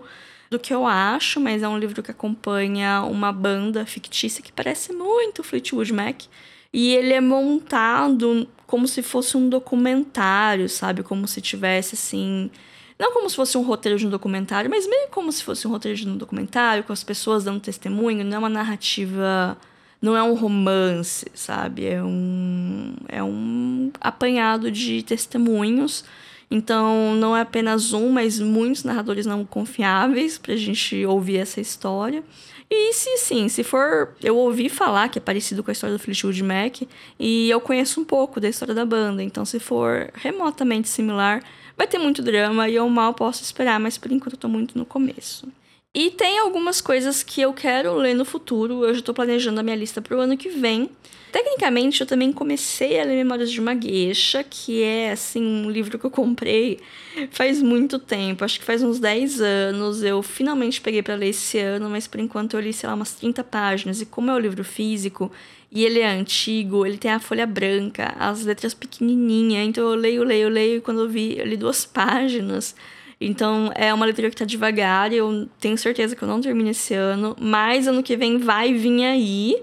do 0.50 0.60
que 0.60 0.74
eu 0.74 0.86
acho, 0.86 1.40
mas 1.40 1.62
é 1.64 1.68
um 1.68 1.78
livro 1.78 2.02
que 2.02 2.12
acompanha 2.12 3.02
uma 3.02 3.32
banda 3.32 3.86
fictícia 3.86 4.44
que 4.44 4.52
parece 4.52 4.92
muito 4.94 5.44
Fleetwood 5.44 5.94
Mac. 5.94 6.24
E 6.74 6.94
ele 6.94 7.14
é 7.14 7.22
montado 7.22 8.48
como 8.68 8.88
se 8.88 9.02
fosse 9.02 9.38
um 9.38 9.50
documentário, 9.50 10.70
sabe? 10.70 11.04
Como 11.04 11.28
se 11.28 11.42
tivesse 11.42 11.96
assim 11.96 12.50
não 13.00 13.14
como 13.14 13.30
se 13.30 13.36
fosse 13.38 13.58
um 13.58 13.62
roteiro 13.62 13.98
de 13.98 14.06
um 14.06 14.10
documentário, 14.10 14.70
mas 14.70 14.86
meio 14.86 15.08
como 15.08 15.32
se 15.32 15.42
fosse 15.42 15.66
um 15.66 15.72
roteiro 15.72 15.98
de 15.98 16.06
um 16.06 16.18
documentário, 16.18 16.84
com 16.84 16.92
as 16.92 17.02
pessoas 17.02 17.46
dando 17.46 17.62
testemunho, 17.62 18.26
não 18.26 18.36
é 18.36 18.40
uma 18.40 18.50
narrativa. 18.50 19.58
Não 20.02 20.16
é 20.16 20.24
um 20.24 20.34
romance, 20.34 21.26
sabe? 21.34 21.86
É 21.86 22.02
um, 22.02 22.96
é 23.10 23.22
um 23.22 23.92
apanhado 24.00 24.72
de 24.72 25.04
testemunhos. 25.04 26.06
Então, 26.52 27.14
não 27.16 27.38
é 27.38 27.42
apenas 27.42 27.94
um, 27.94 28.10
mas 28.10 28.40
muitos 28.40 28.84
narradores 28.84 29.26
não 29.26 29.46
confiáveis 29.46 30.38
pra 30.38 30.56
gente 30.56 31.06
ouvir 31.06 31.38
essa 31.38 31.62
história. 31.62 32.24
E 32.70 32.94
se 32.94 33.18
sim, 33.18 33.48
se 33.50 33.64
for. 33.64 34.16
Eu 34.24 34.38
ouvi 34.38 34.70
falar 34.70 35.10
que 35.10 35.18
é 35.18 35.22
parecido 35.22 35.64
com 35.64 35.72
a 35.72 35.74
história 35.74 35.96
do 35.96 36.02
Fleetwood 36.02 36.44
Mac, 36.44 36.82
e 37.20 37.50
eu 37.50 37.60
conheço 37.60 38.00
um 38.00 38.06
pouco 38.06 38.40
da 38.40 38.48
história 38.48 38.76
da 38.76 38.86
banda, 38.86 39.24
então 39.24 39.44
se 39.44 39.60
for 39.60 40.12
remotamente 40.14 40.88
similar, 40.88 41.44
vai 41.76 41.88
ter 41.88 41.98
muito 41.98 42.22
drama 42.22 42.70
e 42.70 42.76
eu 42.76 42.88
mal 42.90 43.14
posso 43.14 43.42
esperar, 43.42 43.80
mas 43.80 43.98
por 43.98 44.12
enquanto 44.12 44.34
eu 44.34 44.40
tô 44.40 44.48
muito 44.48 44.78
no 44.78 44.86
começo. 44.86 45.48
E 45.92 46.12
tem 46.12 46.38
algumas 46.38 46.82
coisas 46.82 47.24
que 47.24 47.42
eu 47.42 47.52
quero 47.52 47.96
ler 47.96 48.14
no 48.14 48.24
futuro, 48.24 48.86
eu 48.86 48.94
já 48.94 49.02
tô 49.02 49.12
planejando 49.12 49.60
a 49.60 49.64
minha 49.64 49.76
lista 49.76 50.00
pro 50.00 50.20
ano 50.20 50.38
que 50.38 50.48
vem. 50.48 50.88
Tecnicamente, 51.32 52.02
eu 52.02 52.08
também 52.08 52.32
comecei 52.32 53.00
a 53.00 53.04
ler 53.04 53.16
Memórias 53.16 53.52
de 53.52 53.60
uma 53.60 53.74
Gueixa, 53.74 54.44
que 54.44 54.84
é, 54.84 55.12
assim, 55.12 55.44
um 55.44 55.70
livro 55.70 55.98
que 55.98 56.06
eu 56.06 56.12
comprei 56.12 56.80
faz 57.32 57.62
muito 57.62 57.98
tempo. 57.98 58.46
Acho 58.46 58.60
que 58.60 58.66
faz 58.66 58.84
uns 58.84 59.00
10 59.00 59.42
anos. 59.42 60.04
Eu 60.04 60.22
finalmente 60.22 60.80
peguei 60.80 61.02
para 61.02 61.16
ler 61.16 61.30
esse 61.30 61.58
ano, 61.58 61.90
mas 61.90 62.08
por 62.08 62.20
enquanto 62.20 62.56
eu 62.56 62.60
li, 62.60 62.72
sei 62.72 62.88
lá, 62.88 62.96
umas 62.96 63.14
30 63.14 63.44
páginas. 63.44 64.00
E 64.00 64.06
como 64.06 64.30
é 64.30 64.34
um 64.34 64.40
livro 64.40 64.64
físico 64.64 65.32
e 65.72 65.86
ele 65.86 66.00
é 66.00 66.08
antigo, 66.08 66.86
ele 66.86 66.98
tem 66.98 67.12
a 67.12 67.20
folha 67.20 67.46
branca, 67.46 68.16
as 68.20 68.44
letras 68.44 68.74
pequenininhas. 68.76 69.68
Então 69.68 69.88
eu 69.88 69.96
leio, 69.96 70.24
leio, 70.24 70.50
leio. 70.50 70.78
E 70.78 70.82
quando 70.82 71.02
eu 71.02 71.10
vi, 71.10 71.38
eu 71.38 71.46
li 71.46 71.58
duas 71.58 71.86
páginas. 71.86 72.76
Então 73.20 73.72
é 73.76 73.94
uma 73.94 74.06
leitura 74.06 74.30
que 74.30 74.36
tá 74.36 74.46
devagar. 74.46 75.12
Eu 75.12 75.48
tenho 75.60 75.78
certeza 75.78 76.16
que 76.16 76.24
eu 76.24 76.28
não 76.28 76.42
termino 76.42 76.70
esse 76.70 76.94
ano, 76.94 77.36
mas 77.40 77.88
ano 77.88 78.04
que 78.04 78.16
vem 78.16 78.38
vai 78.38 78.74
vir 78.74 79.04
aí 79.04 79.62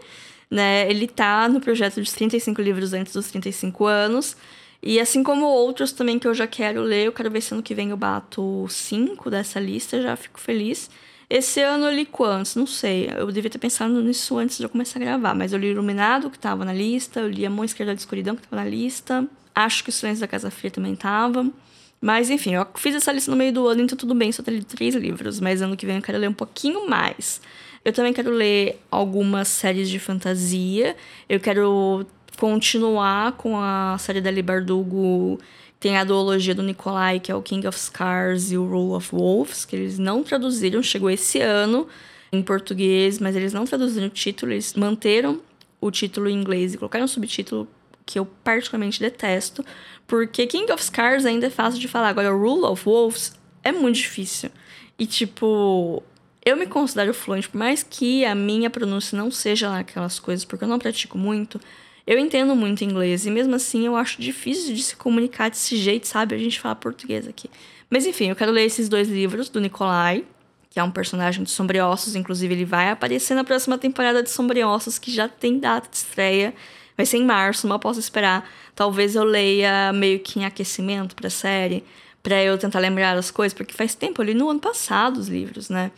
né? 0.50 0.88
Ele 0.88 1.06
tá 1.06 1.48
no 1.48 1.60
projeto 1.60 1.96
dos 2.00 2.12
35 2.12 2.60
livros 2.62 2.92
antes 2.92 3.12
dos 3.12 3.28
35 3.28 3.84
anos. 3.86 4.36
E 4.82 5.00
assim 5.00 5.22
como 5.22 5.46
outros 5.46 5.92
também 5.92 6.18
que 6.18 6.28
eu 6.28 6.34
já 6.34 6.46
quero 6.46 6.82
ler, 6.82 7.06
eu 7.06 7.12
quero 7.12 7.30
ver 7.30 7.40
se 7.40 7.52
ano 7.52 7.62
que 7.62 7.74
vem 7.74 7.90
eu 7.90 7.96
bato 7.96 8.66
cinco 8.68 9.30
dessa 9.30 9.58
lista, 9.58 10.00
já 10.00 10.14
fico 10.16 10.38
feliz. 10.38 10.90
Esse 11.28 11.60
ano 11.60 11.86
eu 11.86 11.92
li 11.92 12.06
quantos? 12.06 12.54
Não 12.54 12.66
sei. 12.66 13.10
Eu 13.16 13.32
devia 13.32 13.50
ter 13.50 13.58
pensado 13.58 14.00
nisso 14.00 14.38
antes 14.38 14.58
de 14.58 14.64
eu 14.64 14.68
começar 14.68 15.00
a 15.00 15.02
gravar. 15.02 15.34
Mas 15.34 15.52
eu 15.52 15.58
li 15.58 15.68
Iluminado, 15.68 16.30
que 16.30 16.36
estava 16.36 16.64
na 16.64 16.72
lista. 16.72 17.20
Eu 17.20 17.28
li 17.28 17.44
A 17.44 17.50
Mão 17.50 17.64
Esquerda 17.64 17.92
da 17.92 17.98
Escuridão, 17.98 18.36
que 18.36 18.42
estava 18.42 18.62
na 18.62 18.68
lista. 18.68 19.26
Acho 19.52 19.82
que 19.82 19.90
o 19.90 19.92
Silêncio 19.92 20.20
da 20.20 20.28
Casa 20.28 20.52
Fria 20.52 20.70
também 20.70 20.92
estava. 20.92 21.44
Mas 22.06 22.30
enfim, 22.30 22.54
eu 22.54 22.64
fiz 22.76 22.94
essa 22.94 23.10
lista 23.10 23.32
no 23.32 23.36
meio 23.36 23.52
do 23.52 23.66
ano, 23.66 23.82
então 23.82 23.98
tudo 23.98 24.14
bem, 24.14 24.30
só 24.30 24.40
lido 24.46 24.64
três 24.64 24.94
livros. 24.94 25.40
Mas 25.40 25.60
ano 25.60 25.76
que 25.76 25.84
vem 25.84 25.96
eu 25.96 26.02
quero 26.02 26.18
ler 26.18 26.28
um 26.28 26.32
pouquinho 26.32 26.88
mais. 26.88 27.40
Eu 27.84 27.92
também 27.92 28.12
quero 28.12 28.30
ler 28.30 28.80
algumas 28.88 29.48
séries 29.48 29.88
de 29.88 29.98
fantasia. 29.98 30.94
Eu 31.28 31.40
quero 31.40 32.06
continuar 32.38 33.32
com 33.32 33.58
a 33.58 33.96
série 33.98 34.20
da 34.20 34.30
Libardugo. 34.30 35.40
Tem 35.80 35.98
a 35.98 36.04
duologia 36.04 36.54
do 36.54 36.62
Nikolai, 36.62 37.18
que 37.18 37.32
é 37.32 37.34
o 37.34 37.42
King 37.42 37.66
of 37.66 37.76
Scars 37.76 38.52
e 38.52 38.56
o 38.56 38.64
Rule 38.64 38.94
of 38.94 39.10
Wolves, 39.12 39.64
que 39.64 39.74
eles 39.74 39.98
não 39.98 40.22
traduziram, 40.22 40.80
chegou 40.84 41.10
esse 41.10 41.40
ano 41.40 41.88
em 42.30 42.40
português, 42.40 43.18
mas 43.18 43.34
eles 43.34 43.52
não 43.52 43.64
traduziram 43.64 44.06
o 44.06 44.10
título, 44.10 44.52
eles 44.52 44.74
manteram 44.74 45.40
o 45.80 45.90
título 45.90 46.28
em 46.28 46.38
inglês 46.38 46.72
e 46.72 46.78
colocaram 46.78 47.04
um 47.04 47.08
subtítulo 47.08 47.66
que 48.06 48.18
eu 48.18 48.24
particularmente 48.24 49.00
detesto, 49.00 49.64
porque 50.06 50.46
King 50.46 50.70
of 50.72 50.82
Scars 50.82 51.26
ainda 51.26 51.48
é 51.48 51.50
fácil 51.50 51.80
de 51.80 51.88
falar, 51.88 52.08
agora 52.08 52.30
Rule 52.30 52.64
of 52.64 52.84
Wolves 52.84 53.34
é 53.64 53.72
muito 53.72 53.96
difícil. 53.96 54.50
E 54.96 55.04
tipo, 55.04 56.02
eu 56.44 56.56
me 56.56 56.66
considero 56.66 57.12
fluente, 57.12 57.48
por 57.48 57.58
mais 57.58 57.82
que 57.82 58.24
a 58.24 58.34
minha 58.34 58.70
pronúncia 58.70 59.18
não 59.18 59.30
seja 59.30 59.68
lá 59.68 59.80
aquelas 59.80 60.20
coisas, 60.20 60.44
porque 60.44 60.64
eu 60.64 60.68
não 60.68 60.78
pratico 60.78 61.18
muito, 61.18 61.60
eu 62.06 62.16
entendo 62.18 62.54
muito 62.54 62.84
inglês 62.84 63.26
e 63.26 63.30
mesmo 63.30 63.56
assim 63.56 63.84
eu 63.84 63.96
acho 63.96 64.22
difícil 64.22 64.72
de 64.72 64.82
se 64.82 64.94
comunicar 64.94 65.50
desse 65.50 65.76
jeito, 65.76 66.06
sabe? 66.06 66.36
A 66.36 66.38
gente 66.38 66.60
fala 66.60 66.76
português 66.76 67.26
aqui. 67.26 67.50
Mas 67.90 68.06
enfim, 68.06 68.28
eu 68.28 68.36
quero 68.36 68.52
ler 68.52 68.64
esses 68.64 68.88
dois 68.88 69.08
livros 69.08 69.48
do 69.48 69.60
Nikolai, 69.60 70.24
que 70.70 70.78
é 70.78 70.84
um 70.84 70.90
personagem 70.90 71.42
de 71.42 71.50
Sombriossos, 71.50 72.14
inclusive 72.14 72.54
ele 72.54 72.64
vai 72.64 72.90
aparecer 72.90 73.34
na 73.34 73.42
próxima 73.42 73.76
temporada 73.76 74.22
de 74.22 74.30
Sombriossos, 74.30 74.98
que 74.98 75.10
já 75.10 75.26
tem 75.26 75.58
data 75.58 75.88
de 75.90 75.96
estreia. 75.96 76.54
Vai 76.96 77.04
ser 77.04 77.18
em 77.18 77.24
março, 77.24 77.66
mal 77.66 77.78
posso 77.78 78.00
esperar. 78.00 78.48
Talvez 78.74 79.14
eu 79.14 79.24
leia 79.24 79.92
meio 79.92 80.18
que 80.20 80.38
em 80.38 80.44
aquecimento 80.44 81.14
pra 81.14 81.28
série, 81.28 81.84
pra 82.22 82.42
eu 82.42 82.56
tentar 82.56 82.78
lembrar 82.78 83.16
as 83.16 83.30
coisas, 83.30 83.52
porque 83.54 83.74
faz 83.74 83.94
tempo, 83.94 84.22
eu 84.22 84.26
li 84.26 84.34
no 84.34 84.48
ano 84.48 84.60
passado 84.60 85.18
os 85.18 85.28
livros, 85.28 85.68
né? 85.68 85.90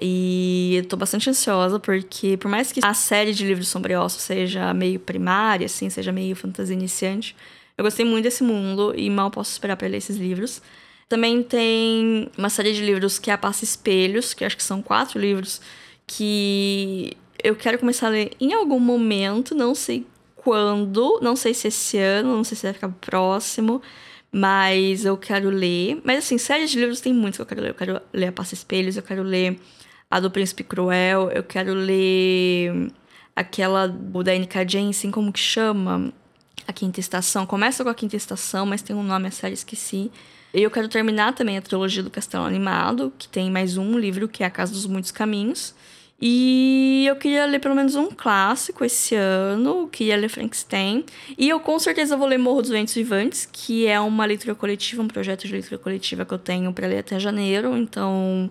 E 0.00 0.76
eu 0.76 0.84
tô 0.86 0.96
bastante 0.96 1.28
ansiosa 1.28 1.78
porque, 1.78 2.36
por 2.36 2.50
mais 2.50 2.72
que 2.72 2.80
a 2.82 2.94
série 2.94 3.34
de 3.34 3.46
livros 3.46 3.68
sombriossos 3.68 4.22
seja 4.22 4.72
meio 4.72 4.98
primária, 4.98 5.66
assim, 5.66 5.90
seja 5.90 6.10
meio 6.10 6.34
fantasia 6.34 6.74
iniciante, 6.74 7.36
eu 7.76 7.84
gostei 7.84 8.04
muito 8.04 8.24
desse 8.24 8.42
mundo 8.42 8.94
e 8.96 9.10
mal 9.10 9.30
posso 9.30 9.52
esperar 9.52 9.76
para 9.76 9.88
ler 9.88 9.98
esses 9.98 10.16
livros. 10.16 10.62
Também 11.08 11.42
tem 11.42 12.30
uma 12.38 12.48
série 12.48 12.72
de 12.72 12.82
livros 12.84 13.18
que 13.18 13.30
é 13.30 13.34
a 13.34 13.38
Passa 13.38 13.64
Espelhos, 13.64 14.32
que 14.32 14.44
acho 14.44 14.56
que 14.56 14.62
são 14.62 14.80
quatro 14.80 15.18
livros, 15.18 15.60
que 16.06 17.16
eu 17.42 17.56
quero 17.56 17.78
começar 17.78 18.06
a 18.06 18.10
ler 18.10 18.32
em 18.40 18.52
algum 18.52 18.78
momento, 18.78 19.54
não 19.54 19.74
sei 19.74 20.06
quando, 20.42 21.20
não 21.20 21.36
sei 21.36 21.52
se 21.52 21.68
esse 21.68 21.98
ano, 21.98 22.34
não 22.34 22.44
sei 22.44 22.56
se 22.56 22.62
vai 22.62 22.72
ficar 22.72 22.88
próximo, 22.88 23.82
mas 24.32 25.04
eu 25.04 25.16
quero 25.18 25.50
ler. 25.50 26.00
Mas 26.02 26.24
assim, 26.24 26.38
séries 26.38 26.70
de 26.70 26.78
livros 26.78 27.00
tem 27.00 27.12
muitos 27.12 27.36
que 27.36 27.42
eu 27.42 27.46
quero 27.46 27.60
ler. 27.60 27.68
Eu 27.70 27.74
quero 27.74 28.00
ler 28.10 28.28
A 28.28 28.32
Passa 28.32 28.54
Espelhos, 28.54 28.96
eu 28.96 29.02
quero 29.02 29.22
ler 29.22 29.60
a 30.10 30.18
do 30.18 30.30
Príncipe 30.30 30.64
Cruel, 30.64 31.30
eu 31.30 31.42
quero 31.42 31.74
ler 31.74 32.90
aquela 33.36 33.86
da 33.86 34.34
N.K. 34.34 34.66
Jensen, 34.66 35.10
como 35.10 35.30
que 35.30 35.40
chama? 35.40 36.10
A 36.66 36.72
Quinta 36.72 37.00
Estação. 37.00 37.44
Começa 37.44 37.84
com 37.84 37.90
a 37.90 37.94
Quinta 37.94 38.16
Estação, 38.16 38.64
mas 38.64 38.80
tem 38.80 38.96
um 38.96 39.02
nome, 39.02 39.28
a 39.28 39.30
série 39.30 39.54
esqueci. 39.54 40.10
E 40.54 40.62
eu 40.62 40.70
quero 40.70 40.88
terminar 40.88 41.34
também 41.34 41.58
a 41.58 41.62
trilogia 41.62 42.02
do 42.02 42.10
Castelo 42.10 42.44
Animado, 42.44 43.12
que 43.18 43.28
tem 43.28 43.50
mais 43.50 43.76
um 43.76 43.98
livro, 43.98 44.26
que 44.26 44.42
é 44.42 44.46
A 44.46 44.50
Casa 44.50 44.72
dos 44.72 44.86
Muitos 44.86 45.10
Caminhos. 45.10 45.74
E 46.20 47.06
eu 47.06 47.16
queria 47.16 47.46
ler 47.46 47.60
pelo 47.60 47.74
menos 47.74 47.94
um 47.94 48.08
clássico 48.10 48.84
esse 48.84 49.14
ano, 49.14 49.88
queria 49.90 50.16
ler 50.16 50.28
Frankenstein. 50.28 51.04
E 51.38 51.48
eu 51.48 51.58
com 51.58 51.78
certeza 51.78 52.16
vou 52.16 52.26
ler 52.26 52.38
Morro 52.38 52.60
dos 52.60 52.70
Ventos 52.70 52.94
Vivantes, 52.94 53.48
que 53.50 53.86
é 53.86 53.98
uma 53.98 54.26
leitura 54.26 54.54
coletiva, 54.54 55.02
um 55.02 55.08
projeto 55.08 55.46
de 55.46 55.52
leitura 55.52 55.78
coletiva 55.78 56.26
que 56.26 56.34
eu 56.34 56.38
tenho 56.38 56.72
para 56.72 56.86
ler 56.86 56.98
até 56.98 57.18
janeiro. 57.18 57.74
Então, 57.76 58.50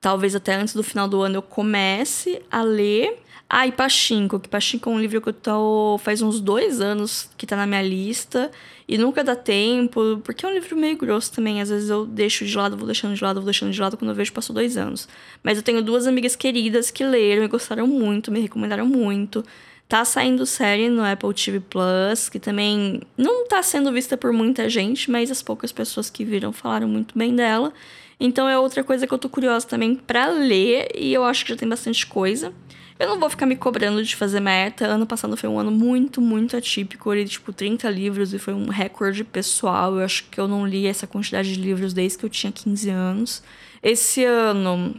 talvez 0.00 0.34
até 0.34 0.54
antes 0.54 0.74
do 0.74 0.82
final 0.82 1.06
do 1.06 1.20
ano 1.20 1.36
eu 1.36 1.42
comece 1.42 2.40
a 2.50 2.62
ler. 2.62 3.18
Ah, 3.52 3.66
e 3.66 3.72
Pachinko, 3.72 4.38
que 4.38 4.48
Pachinko 4.48 4.88
é 4.90 4.92
um 4.92 5.00
livro 5.00 5.20
que 5.20 5.28
eu 5.28 5.32
tô 5.32 5.98
faz 5.98 6.22
uns 6.22 6.40
dois 6.40 6.80
anos 6.80 7.28
que 7.36 7.44
tá 7.44 7.56
na 7.56 7.66
minha 7.66 7.82
lista 7.82 8.48
e 8.86 8.96
nunca 8.96 9.24
dá 9.24 9.34
tempo, 9.34 10.20
porque 10.24 10.46
é 10.46 10.48
um 10.48 10.52
livro 10.52 10.76
meio 10.76 10.96
grosso 10.96 11.32
também. 11.32 11.60
Às 11.60 11.68
vezes 11.68 11.90
eu 11.90 12.06
deixo 12.06 12.46
de 12.46 12.56
lado, 12.56 12.76
vou 12.76 12.86
deixando 12.86 13.14
de 13.14 13.22
lado, 13.22 13.40
vou 13.40 13.44
deixando 13.44 13.72
de 13.72 13.80
lado, 13.80 13.96
quando 13.96 14.10
eu 14.10 14.14
vejo 14.14 14.32
passou 14.32 14.54
dois 14.54 14.76
anos. 14.76 15.08
Mas 15.42 15.58
eu 15.58 15.64
tenho 15.64 15.82
duas 15.82 16.06
amigas 16.06 16.36
queridas 16.36 16.92
que 16.92 17.04
leram 17.04 17.42
e 17.42 17.48
gostaram 17.48 17.88
muito, 17.88 18.30
me 18.30 18.40
recomendaram 18.40 18.86
muito. 18.86 19.44
Tá 19.88 20.04
saindo 20.04 20.46
série 20.46 20.88
no 20.88 21.04
Apple 21.04 21.34
TV 21.34 21.58
Plus, 21.58 22.28
que 22.28 22.38
também 22.38 23.02
não 23.18 23.48
tá 23.48 23.60
sendo 23.60 23.90
vista 23.90 24.16
por 24.16 24.32
muita 24.32 24.68
gente, 24.68 25.10
mas 25.10 25.32
as 25.32 25.42
poucas 25.42 25.72
pessoas 25.72 26.08
que 26.08 26.24
viram 26.24 26.52
falaram 26.52 26.86
muito 26.86 27.18
bem 27.18 27.34
dela. 27.34 27.72
Então 28.20 28.46
é 28.46 28.58
outra 28.58 28.84
coisa 28.84 29.06
que 29.06 29.14
eu 29.14 29.18
tô 29.18 29.30
curiosa 29.30 29.66
também 29.66 29.94
para 29.94 30.28
ler 30.28 30.88
e 30.94 31.12
eu 31.12 31.24
acho 31.24 31.42
que 31.42 31.52
já 31.52 31.56
tem 31.56 31.68
bastante 31.68 32.06
coisa. 32.06 32.52
Eu 32.98 33.08
não 33.08 33.18
vou 33.18 33.30
ficar 33.30 33.46
me 33.46 33.56
cobrando 33.56 34.04
de 34.04 34.14
fazer 34.14 34.40
meta. 34.40 34.86
Ano 34.86 35.06
passado 35.06 35.34
foi 35.34 35.48
um 35.48 35.58
ano 35.58 35.70
muito, 35.70 36.20
muito 36.20 36.54
atípico. 36.54 37.08
Eu 37.08 37.14
li, 37.14 37.24
tipo, 37.26 37.50
30 37.50 37.88
livros 37.88 38.34
e 38.34 38.38
foi 38.38 38.52
um 38.52 38.68
recorde 38.68 39.24
pessoal. 39.24 39.96
Eu 39.96 40.04
acho 40.04 40.24
que 40.24 40.38
eu 40.38 40.46
não 40.46 40.66
li 40.66 40.86
essa 40.86 41.06
quantidade 41.06 41.54
de 41.54 41.58
livros 41.58 41.94
desde 41.94 42.18
que 42.18 42.26
eu 42.26 42.28
tinha 42.28 42.52
15 42.52 42.90
anos. 42.90 43.42
Esse 43.82 44.22
ano 44.22 44.94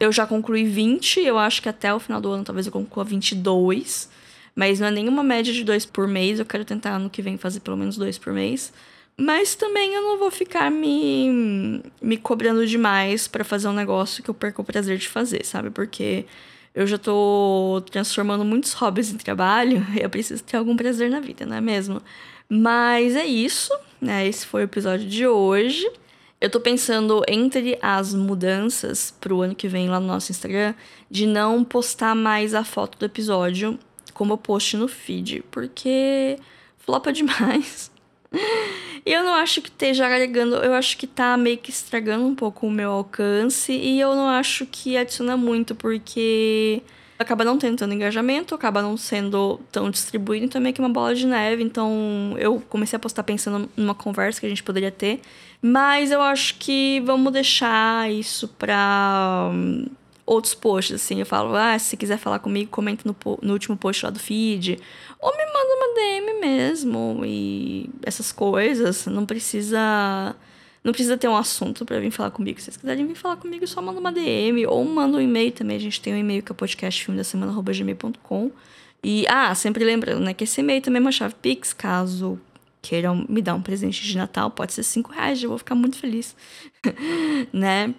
eu 0.00 0.10
já 0.10 0.26
concluí 0.26 0.64
20. 0.64 1.20
Eu 1.20 1.38
acho 1.38 1.62
que 1.62 1.68
até 1.68 1.94
o 1.94 2.00
final 2.00 2.20
do 2.20 2.28
ano 2.32 2.42
talvez 2.42 2.66
eu 2.66 2.72
conclua 2.72 3.04
22. 3.04 4.10
Mas 4.56 4.80
não 4.80 4.88
é 4.88 4.90
nenhuma 4.90 5.22
média 5.22 5.52
de 5.52 5.62
dois 5.62 5.86
por 5.86 6.08
mês. 6.08 6.40
Eu 6.40 6.44
quero 6.44 6.64
tentar 6.64 6.96
ano 6.96 7.08
que 7.08 7.22
vem 7.22 7.38
fazer 7.38 7.60
pelo 7.60 7.76
menos 7.76 7.96
dois 7.96 8.18
por 8.18 8.32
mês. 8.32 8.72
Mas 9.16 9.54
também 9.54 9.94
eu 9.94 10.02
não 10.02 10.18
vou 10.18 10.30
ficar 10.30 10.70
me, 10.70 11.82
me 12.02 12.16
cobrando 12.16 12.66
demais 12.66 13.28
para 13.28 13.44
fazer 13.44 13.68
um 13.68 13.72
negócio 13.72 14.22
que 14.22 14.28
eu 14.28 14.34
perco 14.34 14.62
o 14.62 14.64
prazer 14.64 14.98
de 14.98 15.08
fazer, 15.08 15.44
sabe? 15.44 15.70
Porque 15.70 16.26
eu 16.74 16.86
já 16.86 16.98
tô 16.98 17.82
transformando 17.90 18.44
muitos 18.44 18.72
hobbies 18.72 19.12
em 19.12 19.16
trabalho 19.16 19.86
e 19.94 20.02
eu 20.02 20.10
preciso 20.10 20.42
ter 20.42 20.56
algum 20.56 20.76
prazer 20.76 21.08
na 21.10 21.20
vida, 21.20 21.46
não 21.46 21.56
é 21.56 21.60
mesmo? 21.60 22.02
Mas 22.48 23.14
é 23.14 23.24
isso, 23.24 23.72
né? 24.00 24.26
Esse 24.26 24.46
foi 24.46 24.62
o 24.62 24.64
episódio 24.64 25.08
de 25.08 25.26
hoje. 25.26 25.88
Eu 26.40 26.50
tô 26.50 26.60
pensando 26.60 27.22
entre 27.28 27.78
as 27.80 28.12
mudanças 28.12 29.14
pro 29.20 29.40
ano 29.40 29.54
que 29.54 29.68
vem 29.68 29.88
lá 29.88 30.00
no 30.00 30.08
nosso 30.08 30.32
Instagram 30.32 30.74
de 31.10 31.26
não 31.26 31.64
postar 31.64 32.14
mais 32.14 32.52
a 32.54 32.64
foto 32.64 32.98
do 32.98 33.06
episódio 33.06 33.78
como 34.12 34.36
post 34.36 34.76
no 34.76 34.88
feed, 34.88 35.44
porque 35.50 36.38
flopa 36.78 37.10
demais. 37.14 37.93
E 39.04 39.10
eu 39.12 39.22
não 39.22 39.34
acho 39.34 39.60
que 39.62 39.68
esteja 39.68 40.06
agregando, 40.06 40.56
eu 40.56 40.74
acho 40.74 40.96
que 40.96 41.06
tá 41.06 41.36
meio 41.36 41.58
que 41.58 41.70
estragando 41.70 42.26
um 42.26 42.34
pouco 42.34 42.66
o 42.66 42.70
meu 42.70 42.90
alcance 42.90 43.72
e 43.72 44.00
eu 44.00 44.14
não 44.14 44.28
acho 44.28 44.66
que 44.66 44.96
adiciona 44.96 45.36
muito, 45.36 45.74
porque 45.74 46.82
acaba 47.18 47.44
não 47.44 47.58
tendo 47.58 47.78
tanto 47.78 47.94
engajamento, 47.94 48.54
acaba 48.54 48.82
não 48.82 48.96
sendo 48.96 49.60
tão 49.70 49.90
distribuído, 49.90 50.44
então 50.44 50.60
é 50.60 50.62
meio 50.62 50.74
que 50.74 50.80
uma 50.80 50.88
bola 50.88 51.14
de 51.14 51.26
neve. 51.26 51.62
Então 51.62 52.34
eu 52.38 52.62
comecei 52.68 52.96
a 52.96 53.00
postar 53.00 53.22
pensando 53.22 53.68
numa 53.76 53.94
conversa 53.94 54.40
que 54.40 54.46
a 54.46 54.48
gente 54.48 54.62
poderia 54.62 54.90
ter, 54.90 55.20
mas 55.62 56.10
eu 56.10 56.20
acho 56.20 56.56
que 56.58 57.00
vamos 57.00 57.32
deixar 57.32 58.10
isso 58.10 58.48
pra 58.48 59.50
outros 60.26 60.54
posts, 60.54 60.94
assim. 60.96 61.20
Eu 61.20 61.26
falo, 61.26 61.54
ah, 61.54 61.78
se 61.78 61.96
quiser 61.96 62.18
falar 62.18 62.38
comigo, 62.38 62.70
comenta 62.70 63.02
no, 63.06 63.16
no 63.42 63.52
último 63.52 63.76
post 63.76 64.04
lá 64.04 64.10
do 64.10 64.18
feed. 64.18 64.78
Ou 65.20 65.36
me 65.36 65.44
manda 65.46 65.74
uma 65.76 65.94
DM 65.94 66.40
mesmo. 66.40 67.22
E 67.24 67.90
essas 68.02 68.32
coisas. 68.32 69.06
Não 69.06 69.26
precisa. 69.26 70.34
Não 70.82 70.92
precisa 70.92 71.16
ter 71.16 71.28
um 71.28 71.36
assunto 71.36 71.84
para 71.84 71.98
vir 71.98 72.10
falar 72.10 72.30
comigo. 72.30 72.58
Se 72.58 72.66
vocês 72.66 72.76
quiserem 72.76 73.06
vir 73.06 73.14
falar 73.14 73.36
comigo, 73.36 73.66
só 73.66 73.80
manda 73.80 73.98
uma 73.98 74.12
DM. 74.12 74.66
Ou 74.66 74.84
manda 74.84 75.16
um 75.16 75.20
e-mail 75.20 75.52
também. 75.52 75.76
A 75.76 75.80
gente 75.80 76.00
tem 76.00 76.12
um 76.14 76.18
e-mail 76.18 76.42
que 76.42 76.52
é 76.52 76.54
podcastfilmedasemana.gmail.com. 76.54 78.50
E, 79.02 79.26
ah, 79.28 79.54
sempre 79.54 79.84
lembrando, 79.84 80.20
né, 80.20 80.32
que 80.32 80.44
esse 80.44 80.62
e-mail 80.62 80.80
também 80.80 80.98
é 80.98 81.02
uma 81.02 81.12
chave 81.12 81.34
Pix, 81.34 81.74
caso 81.74 82.40
queiram 82.80 83.24
me 83.28 83.40
dar 83.40 83.54
um 83.54 83.62
presente 83.62 84.02
de 84.02 84.16
Natal, 84.16 84.50
pode 84.50 84.72
ser 84.72 84.82
5 84.82 85.12
reais, 85.12 85.42
eu 85.42 85.48
vou 85.48 85.58
ficar 85.58 85.74
muito 85.74 85.96
feliz, 85.96 86.36
né? 87.52 87.94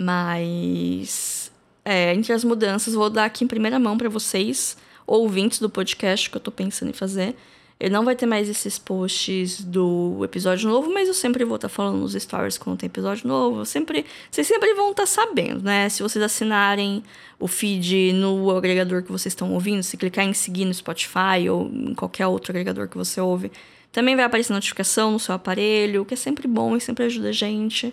Mas 0.00 1.43
é, 1.84 2.14
entre 2.14 2.32
as 2.32 2.44
mudanças, 2.44 2.94
vou 2.94 3.10
dar 3.10 3.26
aqui 3.26 3.44
em 3.44 3.48
primeira 3.48 3.78
mão 3.78 3.98
para 3.98 4.08
vocês, 4.08 4.76
ouvintes 5.06 5.58
do 5.58 5.68
podcast 5.68 6.30
que 6.30 6.36
eu 6.36 6.40
tô 6.40 6.50
pensando 6.50 6.90
em 6.90 6.94
fazer. 6.94 7.36
Ele 7.78 7.92
não 7.92 8.04
vai 8.04 8.14
ter 8.14 8.24
mais 8.24 8.48
esses 8.48 8.78
posts 8.78 9.62
do 9.62 10.20
episódio 10.24 10.68
novo, 10.68 10.92
mas 10.92 11.08
eu 11.08 11.14
sempre 11.14 11.44
vou 11.44 11.56
estar 11.56 11.68
tá 11.68 11.74
falando 11.74 11.98
nos 11.98 12.14
stories 12.14 12.56
quando 12.56 12.78
tem 12.78 12.86
episódio 12.86 13.26
novo. 13.26 13.66
Sempre, 13.66 14.06
vocês 14.30 14.46
sempre 14.46 14.72
vão 14.74 14.92
estar 14.92 15.02
tá 15.02 15.06
sabendo, 15.06 15.62
né? 15.62 15.88
Se 15.88 16.02
vocês 16.02 16.24
assinarem 16.24 17.02
o 17.38 17.48
feed 17.48 18.12
no 18.12 18.56
agregador 18.56 19.02
que 19.02 19.10
vocês 19.10 19.32
estão 19.32 19.52
ouvindo, 19.52 19.82
se 19.82 19.96
clicar 19.96 20.24
em 20.24 20.32
seguir 20.32 20.64
no 20.64 20.72
Spotify 20.72 21.48
ou 21.50 21.66
em 21.66 21.94
qualquer 21.94 22.28
outro 22.28 22.52
agregador 22.52 22.88
que 22.88 22.96
você 22.96 23.20
ouve, 23.20 23.50
também 23.90 24.14
vai 24.14 24.24
aparecer 24.24 24.52
notificação 24.52 25.10
no 25.10 25.18
seu 25.18 25.34
aparelho, 25.34 26.02
o 26.02 26.04
que 26.04 26.14
é 26.14 26.16
sempre 26.16 26.46
bom 26.46 26.76
e 26.76 26.80
sempre 26.80 27.04
ajuda 27.04 27.30
a 27.30 27.32
gente. 27.32 27.92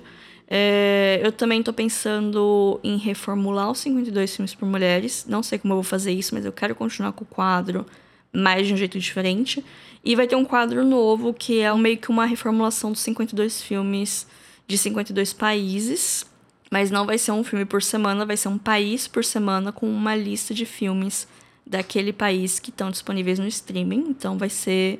É, 0.53 1.21
eu 1.23 1.31
também 1.31 1.63
tô 1.63 1.71
pensando 1.71 2.77
em 2.83 2.97
reformular 2.97 3.71
os 3.71 3.79
52 3.79 4.35
filmes 4.35 4.53
por 4.53 4.67
mulheres. 4.67 5.25
Não 5.25 5.41
sei 5.41 5.57
como 5.57 5.71
eu 5.71 5.75
vou 5.75 5.83
fazer 5.83 6.11
isso, 6.11 6.35
mas 6.35 6.43
eu 6.43 6.51
quero 6.51 6.75
continuar 6.75 7.13
com 7.13 7.23
o 7.23 7.27
quadro, 7.27 7.85
mas 8.33 8.67
de 8.67 8.73
um 8.73 8.77
jeito 8.77 8.99
diferente. 8.99 9.63
E 10.03 10.13
vai 10.13 10.27
ter 10.27 10.35
um 10.35 10.43
quadro 10.43 10.83
novo 10.83 11.33
que 11.33 11.61
é 11.61 11.73
meio 11.73 11.97
que 11.97 12.09
uma 12.09 12.25
reformulação 12.25 12.91
dos 12.91 12.99
52 12.99 13.61
filmes 13.61 14.27
de 14.67 14.77
52 14.77 15.31
países. 15.31 16.25
Mas 16.69 16.91
não 16.91 17.05
vai 17.05 17.17
ser 17.17 17.31
um 17.31 17.45
filme 17.45 17.63
por 17.63 17.81
semana, 17.81 18.25
vai 18.25 18.35
ser 18.35 18.49
um 18.49 18.57
país 18.57 19.07
por 19.07 19.23
semana 19.23 19.71
com 19.71 19.89
uma 19.89 20.17
lista 20.17 20.53
de 20.53 20.65
filmes 20.65 21.29
daquele 21.65 22.11
país 22.11 22.59
que 22.59 22.71
estão 22.71 22.91
disponíveis 22.91 23.39
no 23.39 23.47
streaming. 23.47 24.05
Então 24.09 24.37
vai 24.37 24.49
ser 24.49 24.99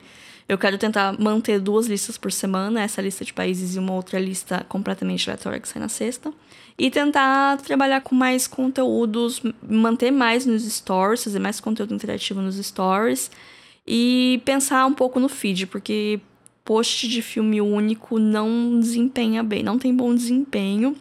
eu 0.52 0.58
quero 0.58 0.78
tentar 0.78 1.18
manter 1.18 1.62
duas 1.62 1.88
listas 1.88 2.18
por 2.18 2.30
semana, 2.30 2.82
essa 2.82 3.02
lista 3.02 3.24
de 3.24 3.32
países 3.32 3.74
e 3.74 3.80
uma 3.80 3.94
outra 3.94 4.20
lista 4.20 4.66
completamente 4.68 5.30
aleatória 5.30 5.62
que 5.62 5.68
sai 5.68 5.82
na 5.82 5.88
sexta. 5.88 6.34
E 6.78 6.92
tentar 6.92 7.56
trabalhar 7.62 8.02
com 8.02 8.14
mais 8.14 8.48
conteúdos, 8.48 9.42
manter 9.66 10.12
mais 10.12 10.46
nos 10.46 10.64
stories, 10.70 11.24
fazer 11.24 11.40
mais 11.40 11.62
conteúdo 11.62 11.94
interativo 11.94 12.42
nos 12.42 12.58
stories. 12.58 13.32
E 13.88 14.42
pensar 14.44 14.86
um 14.86 14.94
pouco 14.94 15.22
no 15.22 15.30
feed, 15.30 15.68
porque 15.68 16.20
post 16.66 17.08
de 17.08 17.22
filme 17.22 17.62
único 17.62 18.20
não 18.20 18.78
desempenha 18.78 19.42
bem, 19.44 19.64
não 19.64 19.80
tem 19.80 19.96
bom 19.96 20.14
desempenho. 20.14 20.98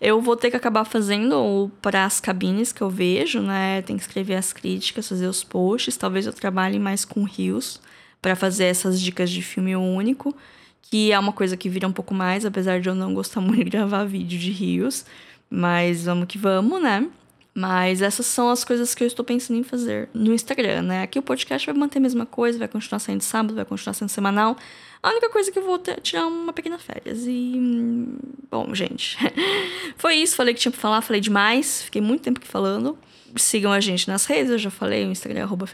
Eu 0.00 0.22
vou 0.22 0.34
ter 0.34 0.50
que 0.50 0.56
acabar 0.56 0.86
fazendo 0.86 1.70
para 1.82 2.06
as 2.06 2.20
cabines 2.20 2.72
que 2.72 2.80
eu 2.80 2.88
vejo, 2.88 3.42
né? 3.42 3.82
Tem 3.82 3.98
que 3.98 4.02
escrever 4.02 4.36
as 4.36 4.50
críticas, 4.50 5.06
fazer 5.06 5.26
os 5.26 5.44
posts. 5.44 5.94
Talvez 5.94 6.24
eu 6.24 6.32
trabalhe 6.32 6.78
mais 6.78 7.04
com 7.04 7.22
rios 7.24 7.82
para 8.24 8.34
fazer 8.34 8.64
essas 8.64 8.98
dicas 8.98 9.30
de 9.30 9.42
filme 9.42 9.76
único, 9.76 10.34
que 10.80 11.12
é 11.12 11.18
uma 11.18 11.30
coisa 11.30 11.58
que 11.58 11.68
vira 11.68 11.86
um 11.86 11.92
pouco 11.92 12.14
mais, 12.14 12.46
apesar 12.46 12.80
de 12.80 12.88
eu 12.88 12.94
não 12.94 13.12
gostar 13.12 13.38
muito 13.42 13.64
de 13.64 13.70
gravar 13.70 14.04
vídeo 14.04 14.38
de 14.38 14.50
rios. 14.50 15.04
Mas 15.50 16.06
vamos 16.06 16.26
que 16.26 16.38
vamos, 16.38 16.82
né? 16.82 17.06
Mas 17.54 18.00
essas 18.00 18.24
são 18.24 18.48
as 18.48 18.64
coisas 18.64 18.94
que 18.94 19.04
eu 19.04 19.06
estou 19.06 19.22
pensando 19.22 19.58
em 19.58 19.62
fazer 19.62 20.08
no 20.14 20.32
Instagram, 20.32 20.80
né? 20.80 21.02
Aqui 21.02 21.18
o 21.18 21.22
podcast 21.22 21.66
vai 21.66 21.76
manter 21.76 21.98
a 21.98 22.00
mesma 22.00 22.24
coisa, 22.24 22.58
vai 22.58 22.66
continuar 22.66 22.98
saindo 22.98 23.20
sábado, 23.20 23.54
vai 23.54 23.64
continuar 23.66 23.92
sendo 23.92 24.08
semanal. 24.08 24.56
A 25.02 25.10
única 25.10 25.28
coisa 25.28 25.52
que 25.52 25.58
eu 25.58 25.62
vou 25.62 25.78
ter, 25.78 26.00
tirar 26.00 26.26
uma 26.26 26.54
pequena 26.54 26.78
férias. 26.78 27.26
E. 27.26 28.08
Bom, 28.50 28.74
gente. 28.74 29.18
Foi 29.98 30.14
isso. 30.14 30.34
Falei 30.34 30.54
que 30.54 30.60
tinha 30.60 30.72
pra 30.72 30.80
falar, 30.80 31.02
falei 31.02 31.20
demais. 31.20 31.82
Fiquei 31.82 32.00
muito 32.00 32.22
tempo 32.22 32.40
aqui 32.40 32.48
falando. 32.48 32.96
Sigam 33.36 33.72
a 33.72 33.80
gente 33.80 34.06
nas 34.08 34.26
redes, 34.26 34.50
eu 34.50 34.58
já 34.58 34.70
falei, 34.70 35.04
o 35.04 35.10
Instagram 35.10 35.40
é 35.40 35.42
arroba 35.42 35.66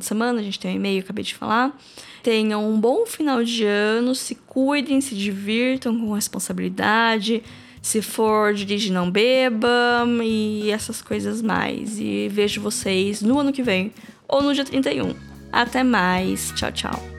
semana, 0.00 0.40
a 0.40 0.42
gente 0.42 0.58
tem 0.58 0.72
um 0.72 0.74
e-mail, 0.76 1.00
acabei 1.00 1.22
de 1.24 1.34
falar. 1.34 1.78
Tenham 2.22 2.68
um 2.68 2.80
bom 2.80 3.06
final 3.06 3.44
de 3.44 3.64
ano, 3.64 4.14
se 4.14 4.34
cuidem, 4.34 5.00
se 5.00 5.14
divirtam 5.14 5.98
com 5.98 6.12
responsabilidade. 6.12 7.42
Se 7.80 8.02
for 8.02 8.52
dirigir, 8.52 8.92
não 8.92 9.08
beba 9.08 10.04
e 10.24 10.70
essas 10.72 11.00
coisas 11.00 11.40
mais. 11.40 12.00
E 12.00 12.28
vejo 12.28 12.60
vocês 12.60 13.22
no 13.22 13.38
ano 13.38 13.52
que 13.52 13.62
vem 13.62 13.92
ou 14.26 14.42
no 14.42 14.52
dia 14.52 14.64
31. 14.64 15.14
Até 15.52 15.84
mais. 15.84 16.52
Tchau, 16.56 16.72
tchau. 16.72 17.15